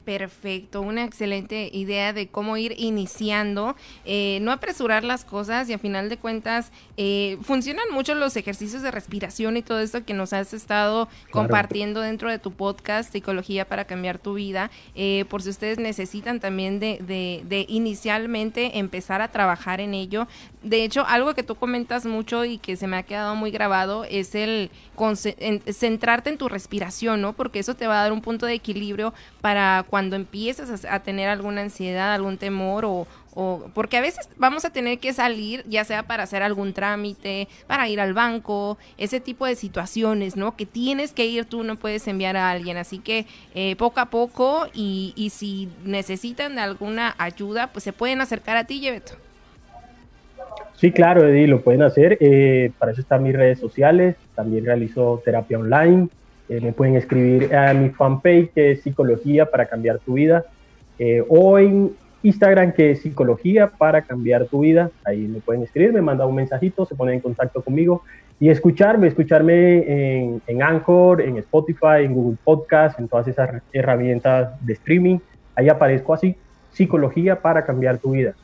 Perfecto, 0.07 0.83
una 0.83 1.03
excelente 1.03 1.69
idea 1.73 2.13
de 2.13 2.29
cómo 2.29 2.57
ir 2.57 2.77
iniciando, 2.79 3.75
eh, 4.05 4.39
no 4.41 4.53
apresurar 4.53 5.03
las 5.03 5.25
cosas 5.25 5.69
y 5.69 5.73
a 5.73 5.79
final 5.79 6.09
de 6.09 6.17
cuentas 6.17 6.71
eh, 6.97 7.39
funcionan 7.43 7.87
mucho 7.91 8.15
los 8.15 8.37
ejercicios 8.37 8.83
de 8.83 8.93
respiración 8.93 9.57
y 9.57 9.63
todo 9.63 9.81
esto 9.81 10.05
que 10.05 10.15
nos 10.15 10.33
has 10.33 10.55
estado 10.55 11.09
compartiendo 11.33 12.03
dentro 12.03 12.31
de 12.31 12.39
tu 12.39 12.53
podcast 12.53 13.11
Psicología 13.11 13.67
para 13.67 13.85
cambiar 13.85 14.19
tu 14.19 14.35
vida, 14.35 14.71
eh, 14.95 15.25
por 15.29 15.43
si 15.43 15.51
ustedes 15.51 15.81
necesitan 15.81 16.39
también 16.39 16.79
de, 16.79 16.99
de, 17.01 17.43
de, 17.45 17.67
inicialmente 17.69 18.79
empezar 18.79 19.23
a 19.23 19.33
trabajar 19.33 19.81
en 19.81 19.93
ello. 19.93 20.29
De 20.63 20.85
hecho, 20.85 21.05
algo 21.05 21.35
que 21.35 21.43
tú 21.43 21.57
comentas 21.57 22.07
mucho 22.07 22.45
y 22.45 22.59
que 22.59 22.77
se 22.77 22.87
me 22.87 22.97
ha 22.97 23.03
quedado 23.03 23.35
muy 23.35 23.51
grabado 23.51 24.05
es 24.05 24.37
el 24.37 24.71
centrarte 25.73 26.31
en 26.31 26.39
tu 26.39 26.49
respiración, 26.49 27.21
¿no? 27.21 27.33
Porque 27.33 27.59
eso 27.59 27.75
te 27.75 27.89
va 27.89 27.99
a 27.99 28.03
dar 28.05 28.13
un 28.13 28.21
punto 28.21 28.47
de 28.47 28.55
equilibrio 28.55 29.13
para 29.41 29.85
cuando 29.97 30.15
empiezas 30.15 30.85
a, 30.85 31.01
tener 31.01 31.31
alguna 31.31 31.63
ansiedad, 31.63 32.13
algún 32.13 32.37
temor 32.37 32.85
o, 32.85 33.07
porque 33.73 33.97
a 33.97 34.03
veces 34.03 34.29
vamos 34.37 34.67
a 34.67 34.71
tener 34.71 34.99
que 34.99 35.15
salir, 35.15 35.65
ya 35.67 35.85
sea 35.85 36.03
para 36.03 36.25
hacer 36.25 36.43
algún 36.43 36.75
trámite, 36.75 37.49
para 37.67 37.89
ir 37.89 37.99
al 37.99 38.13
banco, 38.13 38.77
ese 38.99 39.21
tipo 39.21 39.47
de 39.47 39.55
situaciones, 39.55 40.37
¿no? 40.37 40.55
Que 40.55 40.67
tienes 40.67 41.13
que 41.13 41.25
ir 41.25 41.47
tú, 41.47 41.63
no 41.65 41.77
puedes 41.77 42.07
enviar 42.09 42.37
a 42.37 42.51
alguien. 42.51 42.77
Así 42.77 42.99
que 42.99 43.25
eh, 43.55 43.75
poco 43.77 44.01
a 44.01 44.11
poco 44.11 44.67
y, 44.75 45.15
y, 45.17 45.31
si 45.31 45.71
necesitan 45.83 46.57
de 46.57 46.61
alguna 46.61 47.15
ayuda, 47.17 47.69
pues 47.69 47.83
se 47.83 47.95
pueden 47.95 48.21
acercar 48.21 48.59
a 48.59 48.65
ti, 48.65 48.81
Yebeto. 48.81 49.15
Sí, 50.75 50.93
claro, 50.93 51.27
Eddie, 51.27 51.47
lo 51.47 51.63
pueden 51.63 51.81
hacer. 51.81 52.19
Eh, 52.21 52.71
para 52.79 52.93
eso 52.93 53.01
están 53.01 53.23
mis 53.23 53.35
redes 53.35 53.59
sociales. 53.59 54.17
También 54.35 54.67
realizo 54.67 55.23
terapia 55.25 55.59
online. 55.59 56.11
Eh, 56.49 56.61
me 56.61 56.73
pueden 56.73 56.97
escribir 56.97 57.55
a 57.55 57.75
mi 57.75 57.91
fanpage 57.91 58.51
que 58.55 58.73
es 58.73 58.83
Psicología 58.83 59.47
para 59.47 59.67
cambiar 59.67 59.99
tu 59.99 60.15
vida 60.15 60.45
eh, 60.99 61.25
o 61.29 61.59
en 61.59 61.93
Instagram 62.23 62.73
que 62.73 62.93
es 62.93 63.03
Psicología 63.03 63.69
para 63.69 64.03
cambiar 64.03 64.47
tu 64.47 64.61
vida. 64.61 64.91
Ahí 65.05 65.19
me 65.27 65.41
pueden 65.41 65.63
escribir, 65.63 65.93
me 65.93 66.03
mandan 66.03 66.29
un 66.29 66.37
mensajito, 66.37 66.87
se 66.87 66.95
ponen 66.95 67.15
en 67.17 67.21
contacto 67.21 67.63
conmigo 67.63 68.03
y 68.39 68.49
escucharme, 68.51 69.09
escucharme 69.09 70.23
en, 70.23 70.43
en 70.47 70.63
Anchor, 70.63 71.21
en 71.21 71.39
Spotify, 71.39 72.05
en 72.05 72.15
Google 72.15 72.37
Podcast, 72.45 72.99
en 73.01 73.09
todas 73.09 73.27
esas 73.29 73.63
herramientas 73.73 74.55
de 74.65 74.75
streaming. 74.75 75.19
Ahí 75.55 75.69
aparezco 75.69 76.15
así, 76.15 76.37
psicología 76.73 77.41
para 77.41 77.65
cambiar 77.65 77.99
tu 77.99 78.13
vida. 78.13 78.35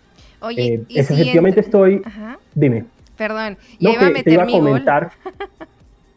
Oye, 0.40 0.74
eh, 0.74 0.84
efectivamente 0.88 1.60
estoy... 1.60 2.02
Dime. 2.54 2.84
Perdón, 3.16 3.58
no, 3.78 3.92
iba 3.92 4.06
a 4.06 4.08
meter 4.08 4.24
te 4.24 4.32
iba 4.32 4.42
a 4.42 4.46
comentar. 4.46 5.10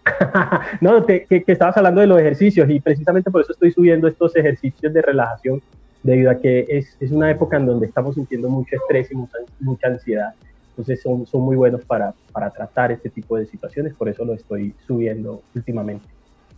no, 0.81 1.05
que, 1.05 1.25
estabas 1.47 1.77
hablando 1.77 2.01
de 2.01 2.07
los 2.07 2.19
ejercicios 2.19 2.69
y 2.69 2.79
precisamente 2.79 3.31
por 3.31 3.41
eso 3.41 3.53
estoy 3.53 3.71
subiendo 3.71 4.07
estos 4.07 4.35
ejercicios 4.35 4.93
de 4.93 5.01
relajación, 5.01 5.61
debido 6.03 6.29
a 6.29 6.35
que 6.35 6.65
es, 6.69 6.95
es 6.99 7.11
una 7.11 7.31
época 7.31 7.57
en 7.57 7.65
donde 7.65 7.87
estamos 7.87 8.15
sintiendo 8.15 8.49
mucho 8.49 8.75
estrés 8.75 9.11
y 9.11 9.15
mucha, 9.15 9.37
mucha 9.59 9.87
ansiedad. 9.87 10.33
Entonces 10.69 11.01
son, 11.01 11.25
son 11.25 11.41
muy 11.41 11.55
buenos 11.55 11.83
para, 11.85 12.13
para 12.31 12.51
tratar 12.51 12.91
este 12.91 13.09
tipo 13.09 13.37
de 13.37 13.45
situaciones, 13.45 13.93
por 13.93 14.09
eso 14.09 14.25
lo 14.25 14.33
estoy 14.33 14.75
subiendo 14.85 15.41
últimamente. 15.55 16.05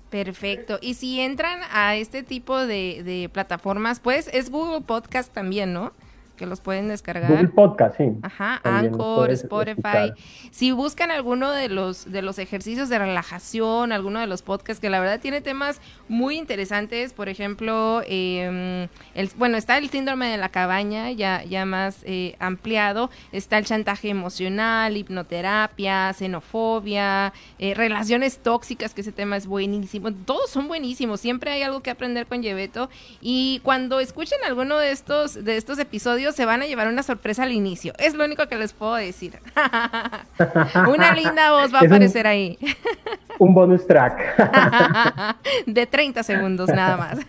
Perfecto. 0.09 0.79
Y 0.81 0.95
si 0.95 1.19
entran 1.19 1.59
a 1.71 1.95
este 1.95 2.23
tipo 2.23 2.57
de, 2.65 3.03
de 3.03 3.29
plataformas, 3.31 3.99
pues 3.99 4.29
es 4.33 4.49
Google 4.49 4.81
Podcast 4.81 5.33
también, 5.33 5.73
¿no? 5.73 5.93
Que 6.37 6.45
los 6.45 6.61
pueden 6.61 6.87
descargar. 6.87 7.29
Google 7.29 7.49
Podcast, 7.49 7.97
sí. 7.97 8.13
Ajá, 8.21 8.61
Anchor, 8.63 9.31
Spotify. 9.31 10.13
Si 10.51 10.71
buscan 10.71 11.11
alguno 11.11 11.51
de 11.51 11.67
los 11.67 12.09
de 12.11 12.21
los 12.21 12.39
ejercicios 12.39 12.89
de 12.89 12.99
relajación, 12.99 13.91
alguno 13.91 14.19
de 14.19 14.27
los 14.27 14.41
podcasts 14.41 14.79
que 14.79 14.89
la 14.89 14.99
verdad 14.99 15.19
tiene 15.19 15.41
temas 15.41 15.81
muy 16.07 16.37
interesantes, 16.37 17.13
por 17.13 17.29
ejemplo, 17.29 18.01
em, 18.05 18.87
el, 19.15 19.29
bueno, 19.37 19.57
está 19.57 19.77
el 19.77 19.89
síndrome 19.89 20.27
de 20.29 20.37
la 20.37 20.49
cabaña, 20.49 21.11
ya, 21.11 21.43
ya 21.43 21.65
más 21.65 21.99
eh, 22.03 22.35
ampliado, 22.39 23.09
está 23.31 23.57
el 23.57 23.65
chantaje 23.65 24.09
emocional, 24.09 24.95
hipnoterapia, 24.95 26.13
xenofobia, 26.13 27.33
eh, 27.59 27.73
relaciones 27.73 28.39
tóxicas, 28.39 28.93
que 28.93 29.01
ese 29.01 29.11
tema 29.11 29.37
es 29.37 29.47
buenísimo, 29.47 30.13
todos 30.13 30.49
son 30.49 30.67
buenísimos, 30.67 31.19
siempre 31.19 31.51
hay 31.51 31.63
algo 31.63 31.81
que 31.81 31.89
aprender 31.89 32.27
con 32.27 32.41
Yebeto 32.41 32.89
y 33.21 33.59
cuando 33.63 33.99
escuchen 33.99 34.39
alguno 34.45 34.77
de 34.77 34.91
estos, 34.91 35.43
de 35.43 35.57
estos 35.57 35.79
episodios, 35.79 36.26
se 36.31 36.45
van 36.45 36.61
a 36.61 36.65
llevar 36.65 36.87
una 36.87 37.03
sorpresa 37.03 37.43
al 37.43 37.51
inicio. 37.51 37.93
Es 37.97 38.13
lo 38.13 38.25
único 38.25 38.47
que 38.47 38.55
les 38.55 38.73
puedo 38.73 38.95
decir. 38.95 39.39
una 40.87 41.13
linda 41.13 41.51
voz 41.51 41.73
va 41.73 41.79
a 41.79 41.85
aparecer 41.85 42.27
ahí. 42.27 42.57
un 43.39 43.53
bonus 43.53 43.85
track. 43.85 45.35
de 45.65 45.85
30 45.85 46.23
segundos 46.23 46.69
nada 46.69 46.97
más. 46.97 47.19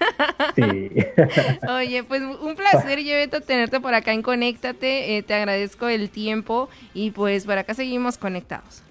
sí. 0.55 0.91
Oye, 1.69 2.05
pues 2.05 2.23
un 2.23 2.55
placer, 2.57 3.01
Yebeto, 3.03 3.41
tenerte 3.41 3.81
por 3.81 3.95
acá 3.95 4.13
en 4.13 4.23
Conéctate. 4.23 5.17
Eh, 5.17 5.23
te 5.23 5.35
agradezco 5.35 5.89
el 5.89 6.11
tiempo 6.11 6.69
y 6.95 7.11
pues 7.11 7.45
por 7.45 7.59
acá 7.59 7.75
seguimos 7.75 8.19
conectados. 8.19 8.83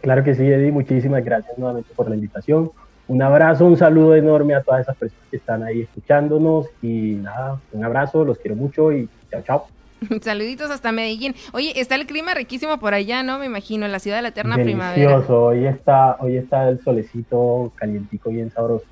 Claro 0.00 0.24
que 0.24 0.34
sí, 0.34 0.46
Eddie. 0.46 0.72
Muchísimas 0.72 1.24
gracias 1.24 1.56
nuevamente 1.58 1.92
por 1.94 2.08
la 2.08 2.14
invitación. 2.14 2.70
Un 3.10 3.20
abrazo, 3.22 3.66
un 3.66 3.76
saludo 3.76 4.14
enorme 4.14 4.54
a 4.54 4.62
todas 4.62 4.82
esas 4.82 4.96
personas 4.96 5.26
que 5.32 5.38
están 5.38 5.64
ahí 5.64 5.80
escuchándonos 5.80 6.68
y 6.80 7.16
nada, 7.16 7.60
un 7.72 7.84
abrazo, 7.84 8.24
los 8.24 8.38
quiero 8.38 8.54
mucho 8.54 8.92
y 8.92 9.08
chao, 9.28 9.42
chao. 9.42 9.66
Saluditos 10.22 10.70
hasta 10.70 10.92
Medellín. 10.92 11.34
Oye, 11.52 11.72
está 11.74 11.96
el 11.96 12.06
clima 12.06 12.34
riquísimo 12.34 12.78
por 12.78 12.94
allá, 12.94 13.24
¿no? 13.24 13.40
Me 13.40 13.46
imagino, 13.46 13.84
en 13.84 13.90
la 13.90 13.98
ciudad 13.98 14.18
de 14.18 14.22
la 14.22 14.28
eterna 14.28 14.56
Delicioso. 14.56 14.94
primavera. 14.94 15.18
Hoy 15.28 15.66
está, 15.66 16.18
hoy 16.20 16.36
está 16.36 16.68
el 16.68 16.78
solecito 16.84 17.72
calientico, 17.74 18.30
bien 18.30 18.52
sabroso. 18.52 18.86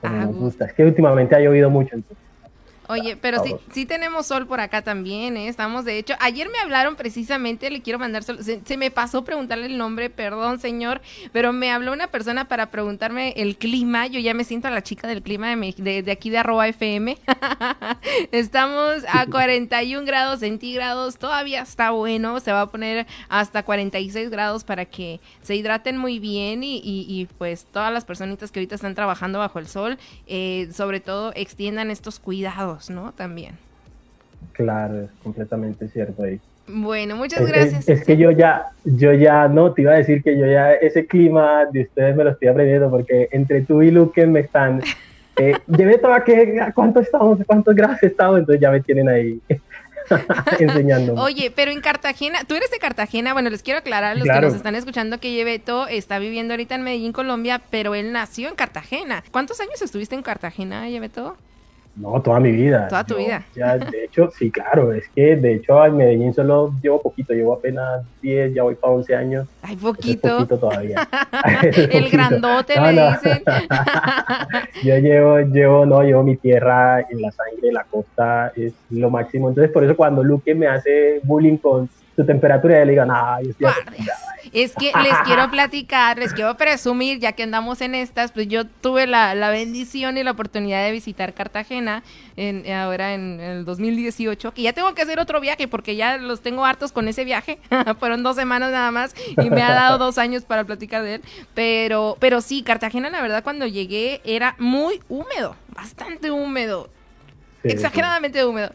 Como 0.00 0.14
ah, 0.14 0.24
nos 0.24 0.36
gusta. 0.36 0.64
Es 0.64 0.72
que 0.72 0.86
últimamente 0.86 1.36
ha 1.36 1.40
llovido 1.40 1.68
mucho, 1.68 1.94
entonces 1.94 2.24
Oye, 2.88 3.16
pero 3.16 3.44
sí, 3.44 3.54
sí 3.70 3.84
tenemos 3.84 4.26
sol 4.26 4.46
por 4.46 4.60
acá 4.60 4.80
también, 4.80 5.36
¿eh? 5.36 5.48
Estamos, 5.48 5.84
de 5.84 5.98
hecho, 5.98 6.14
ayer 6.20 6.48
me 6.48 6.58
hablaron 6.58 6.96
precisamente, 6.96 7.70
le 7.70 7.82
quiero 7.82 7.98
mandar, 7.98 8.24
sol, 8.24 8.38
se, 8.42 8.76
me 8.78 8.90
pasó 8.90 9.24
preguntarle 9.24 9.66
el 9.66 9.76
nombre, 9.76 10.08
perdón, 10.08 10.58
señor, 10.58 11.02
pero 11.30 11.52
me 11.52 11.70
habló 11.70 11.92
una 11.92 12.06
persona 12.06 12.48
para 12.48 12.70
preguntarme 12.70 13.34
el 13.36 13.58
clima, 13.58 14.06
yo 14.06 14.18
ya 14.20 14.32
me 14.32 14.42
siento 14.42 14.68
a 14.68 14.70
la 14.70 14.82
chica 14.82 15.06
del 15.06 15.20
clima 15.20 15.54
de, 15.54 16.02
de, 16.02 16.10
aquí 16.10 16.30
de 16.30 16.38
arroba 16.38 16.66
FM. 16.66 17.18
Estamos 18.32 19.04
a 19.06 19.26
41 19.30 20.06
grados 20.06 20.40
centígrados, 20.40 21.18
todavía 21.18 21.60
está 21.60 21.90
bueno, 21.90 22.40
se 22.40 22.52
va 22.52 22.62
a 22.62 22.70
poner 22.70 23.06
hasta 23.28 23.64
46 23.64 24.30
grados 24.30 24.64
para 24.64 24.86
que 24.86 25.20
se 25.42 25.54
hidraten 25.54 25.98
muy 25.98 26.20
bien 26.20 26.64
y, 26.64 26.80
y, 26.82 27.28
pues 27.36 27.66
todas 27.70 27.92
las 27.92 28.06
personitas 28.06 28.50
que 28.50 28.60
ahorita 28.60 28.76
están 28.76 28.94
trabajando 28.94 29.40
bajo 29.40 29.58
el 29.58 29.68
sol, 29.68 29.98
eh, 30.26 30.70
sobre 30.72 31.00
todo 31.00 31.32
extiendan 31.34 31.90
estos 31.90 32.18
cuidados 32.18 32.77
¿no? 32.90 33.12
También. 33.12 33.56
Claro, 34.52 35.02
es 35.02 35.10
completamente 35.22 35.88
cierto 35.88 36.22
ahí. 36.22 36.40
Bueno, 36.68 37.16
muchas 37.16 37.46
gracias. 37.46 37.88
Es, 37.88 38.04
que 38.04 38.16
yo 38.16 38.30
ya, 38.30 38.70
yo 38.84 39.12
ya, 39.12 39.48
no, 39.48 39.72
te 39.72 39.82
iba 39.82 39.92
a 39.92 39.96
decir 39.96 40.22
que 40.22 40.38
yo 40.38 40.46
ya 40.46 40.72
ese 40.72 41.06
clima 41.06 41.64
de 41.66 41.82
ustedes 41.82 42.14
me 42.14 42.24
lo 42.24 42.30
estoy 42.30 42.48
aprendiendo 42.48 42.90
porque 42.90 43.28
entre 43.32 43.62
tú 43.62 43.82
y 43.82 43.90
Luque 43.90 44.26
me 44.26 44.40
están, 44.40 44.82
eh, 45.36 45.54
llevé 45.66 45.98
todo 45.98 46.12
que, 46.24 46.60
¿cuánto 46.74 47.00
estamos? 47.00 47.38
¿Cuántos 47.46 47.74
grados 47.74 48.02
estamos? 48.02 48.40
Entonces 48.40 48.60
ya 48.60 48.70
me 48.70 48.80
tienen 48.80 49.08
ahí 49.08 49.40
enseñando. 50.58 51.14
Oye, 51.14 51.50
pero 51.54 51.70
en 51.70 51.80
Cartagena, 51.80 52.44
tú 52.46 52.54
eres 52.54 52.70
de 52.70 52.78
Cartagena, 52.78 53.32
bueno, 53.32 53.48
les 53.48 53.62
quiero 53.62 53.78
aclarar 53.78 54.12
a 54.12 54.14
los 54.14 54.28
que 54.28 54.40
nos 54.40 54.54
están 54.54 54.74
escuchando 54.74 55.18
que 55.18 55.32
Yebeto 55.32 55.88
está 55.88 56.18
viviendo 56.18 56.52
ahorita 56.52 56.74
en 56.74 56.82
Medellín, 56.82 57.12
Colombia, 57.12 57.62
pero 57.70 57.94
él 57.94 58.12
nació 58.12 58.48
en 58.48 58.56
Cartagena. 58.56 59.24
¿Cuántos 59.30 59.60
años 59.60 59.80
estuviste 59.80 60.14
en 60.14 60.22
Cartagena, 60.22 60.88
Yebeto? 60.88 61.36
No, 61.98 62.22
toda 62.22 62.38
mi 62.38 62.52
vida. 62.52 62.86
Toda 62.88 63.02
tu 63.02 63.16
vida. 63.16 63.44
Ya, 63.56 63.76
de 63.76 64.04
hecho, 64.04 64.30
sí, 64.30 64.52
claro, 64.52 64.92
es 64.92 65.08
que 65.08 65.34
de 65.34 65.54
hecho 65.54 65.84
en 65.84 65.96
Medellín 65.96 66.32
solo 66.32 66.72
llevo 66.80 67.02
poquito, 67.02 67.32
llevo 67.34 67.54
apenas 67.54 68.04
10, 68.22 68.54
ya 68.54 68.62
voy 68.62 68.76
para 68.76 68.92
11 68.94 69.16
años. 69.16 69.48
Ay, 69.62 69.74
poquito. 69.74 70.36
poquito 70.36 70.58
todavía. 70.58 71.08
El 71.62 72.08
grandote 72.08 72.80
le 72.80 72.90
dicen. 72.92 73.42
Yo 74.84 74.98
llevo, 74.98 75.40
llevo, 75.40 75.86
no, 75.86 76.02
llevo 76.02 76.22
mi 76.22 76.36
tierra 76.36 77.00
en 77.00 77.20
la 77.20 77.32
sangre, 77.32 77.72
la 77.72 77.82
costa 77.84 78.52
es 78.54 78.72
lo 78.90 79.10
máximo. 79.10 79.48
Entonces, 79.48 79.72
por 79.72 79.82
eso 79.82 79.96
cuando 79.96 80.22
Luque 80.22 80.54
me 80.54 80.68
hace 80.68 81.20
bullying 81.24 81.56
con 81.56 81.88
su 82.18 82.26
temperatura, 82.26 82.84
le 82.84 82.90
digo, 82.90 83.04
no, 83.04 83.14
yo 83.40 83.50
estoy 83.50 83.68
Es 84.52 84.74
que 84.74 84.90
les 85.04 85.16
quiero 85.24 85.48
platicar, 85.52 86.18
les 86.18 86.32
quiero 86.32 86.56
presumir, 86.56 87.20
ya 87.20 87.30
que 87.30 87.44
andamos 87.44 87.80
en 87.80 87.94
estas, 87.94 88.32
pues 88.32 88.48
yo 88.48 88.66
tuve 88.66 89.06
la, 89.06 89.50
bendición 89.50 90.18
y 90.18 90.24
la 90.24 90.32
oportunidad 90.32 90.84
de 90.84 90.90
visitar 90.90 91.32
Cartagena 91.32 92.02
en, 92.34 92.68
ahora 92.72 93.14
en, 93.14 93.38
el 93.38 93.64
2018, 93.64 94.52
que 94.52 94.62
ya 94.62 94.72
tengo 94.72 94.92
que 94.96 95.02
hacer 95.02 95.20
otro 95.20 95.40
viaje 95.40 95.68
porque 95.68 95.94
ya 95.94 96.16
los 96.16 96.40
tengo 96.40 96.64
hartos 96.64 96.90
con 96.90 97.06
ese 97.06 97.24
viaje. 97.24 97.60
Fueron 98.00 98.24
dos 98.24 98.34
semanas 98.34 98.72
nada 98.72 98.90
más 98.90 99.14
y 99.40 99.48
me 99.48 99.62
ha 99.62 99.72
dado 99.72 99.98
dos 99.98 100.18
años 100.18 100.44
para 100.44 100.64
platicar 100.64 101.04
de 101.04 101.14
él. 101.14 101.22
Pero, 101.54 102.16
pero 102.18 102.40
sí, 102.40 102.64
Cartagena, 102.64 103.10
la 103.10 103.22
verdad, 103.22 103.44
cuando 103.44 103.64
llegué 103.64 104.22
era 104.24 104.56
muy 104.58 105.00
húmedo, 105.08 105.54
bastante 105.68 106.32
húmedo 106.32 106.90
exageradamente 107.64 108.44
húmedo. 108.44 108.70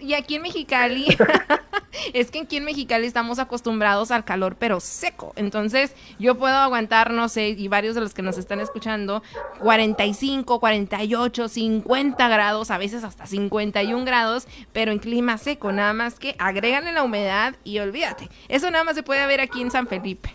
y 0.00 0.14
aquí 0.14 0.36
en 0.36 0.42
Mexicali, 0.42 1.06
es 2.14 2.30
que 2.30 2.40
aquí 2.40 2.56
en 2.56 2.64
Mexicali 2.64 3.06
estamos 3.06 3.38
acostumbrados 3.38 4.10
al 4.10 4.24
calor, 4.24 4.56
pero 4.58 4.80
seco. 4.80 5.32
Entonces, 5.36 5.94
yo 6.18 6.36
puedo 6.36 6.56
aguantar, 6.56 7.10
no 7.12 7.28
sé, 7.28 7.50
y 7.50 7.68
varios 7.68 7.94
de 7.94 8.00
los 8.00 8.14
que 8.14 8.22
nos 8.22 8.38
están 8.38 8.60
escuchando, 8.60 9.22
45, 9.60 10.60
48, 10.60 11.48
50 11.48 12.28
grados, 12.28 12.70
a 12.70 12.78
veces 12.78 13.04
hasta 13.04 13.26
51 13.26 14.04
grados, 14.04 14.46
pero 14.72 14.92
en 14.92 14.98
clima 14.98 15.38
seco. 15.38 15.72
Nada 15.72 15.92
más 15.92 16.18
que 16.18 16.34
agréganle 16.38 16.92
la 16.92 17.02
humedad 17.02 17.54
y 17.64 17.78
olvídate. 17.78 18.28
Eso 18.48 18.70
nada 18.70 18.84
más 18.84 18.94
se 18.94 19.02
puede 19.02 19.26
ver 19.26 19.40
aquí 19.40 19.60
en 19.60 19.70
San 19.70 19.86
Felipe. 19.86 20.34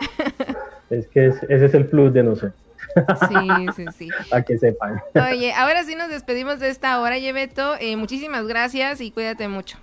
es 0.90 1.06
que 1.08 1.26
ese 1.26 1.64
es 1.66 1.74
el 1.74 1.86
plus 1.86 2.12
de 2.12 2.22
nosotros. 2.22 2.69
Sí, 3.28 3.66
sí, 3.76 3.84
sí. 3.96 4.08
Para 4.30 4.42
que 4.42 4.58
sepan. 4.58 5.02
Oye, 5.14 5.52
ahora 5.52 5.84
sí 5.84 5.94
nos 5.94 6.08
despedimos 6.08 6.58
de 6.58 6.68
esta 6.68 7.00
hora, 7.00 7.18
Yebeto. 7.18 7.76
Eh, 7.80 7.96
muchísimas 7.96 8.46
gracias 8.46 9.00
y 9.00 9.10
cuídate 9.10 9.48
mucho. 9.48 9.78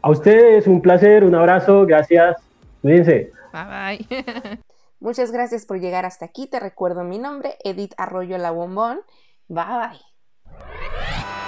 A 0.00 0.10
ustedes 0.10 0.66
un 0.66 0.80
placer, 0.80 1.24
un 1.24 1.34
abrazo, 1.34 1.86
gracias. 1.86 2.36
Cuídense. 2.80 3.32
Bye 3.52 4.06
bye. 4.08 4.58
Muchas 5.00 5.32
gracias 5.32 5.66
por 5.66 5.80
llegar 5.80 6.04
hasta 6.04 6.24
aquí. 6.24 6.46
Te 6.46 6.60
recuerdo 6.60 7.04
mi 7.04 7.18
nombre, 7.18 7.56
Edith 7.64 7.94
Arroyo 7.96 8.38
La 8.38 8.50
Bombón. 8.50 9.00
Bye 9.48 9.64
bye. 9.64 11.41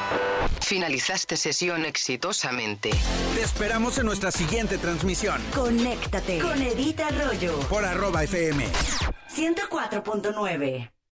Finalizaste 0.64 1.36
sesión 1.36 1.84
exitosamente. 1.84 2.90
Te 3.34 3.42
esperamos 3.42 3.98
en 3.98 4.06
nuestra 4.06 4.30
siguiente 4.30 4.78
transmisión. 4.78 5.42
Conéctate 5.54 6.38
con 6.38 6.60
Edith 6.60 7.00
Arroyo 7.00 7.58
por 7.68 7.84
arroba 7.84 8.24
FM 8.24 8.66
104.9. 9.28 10.93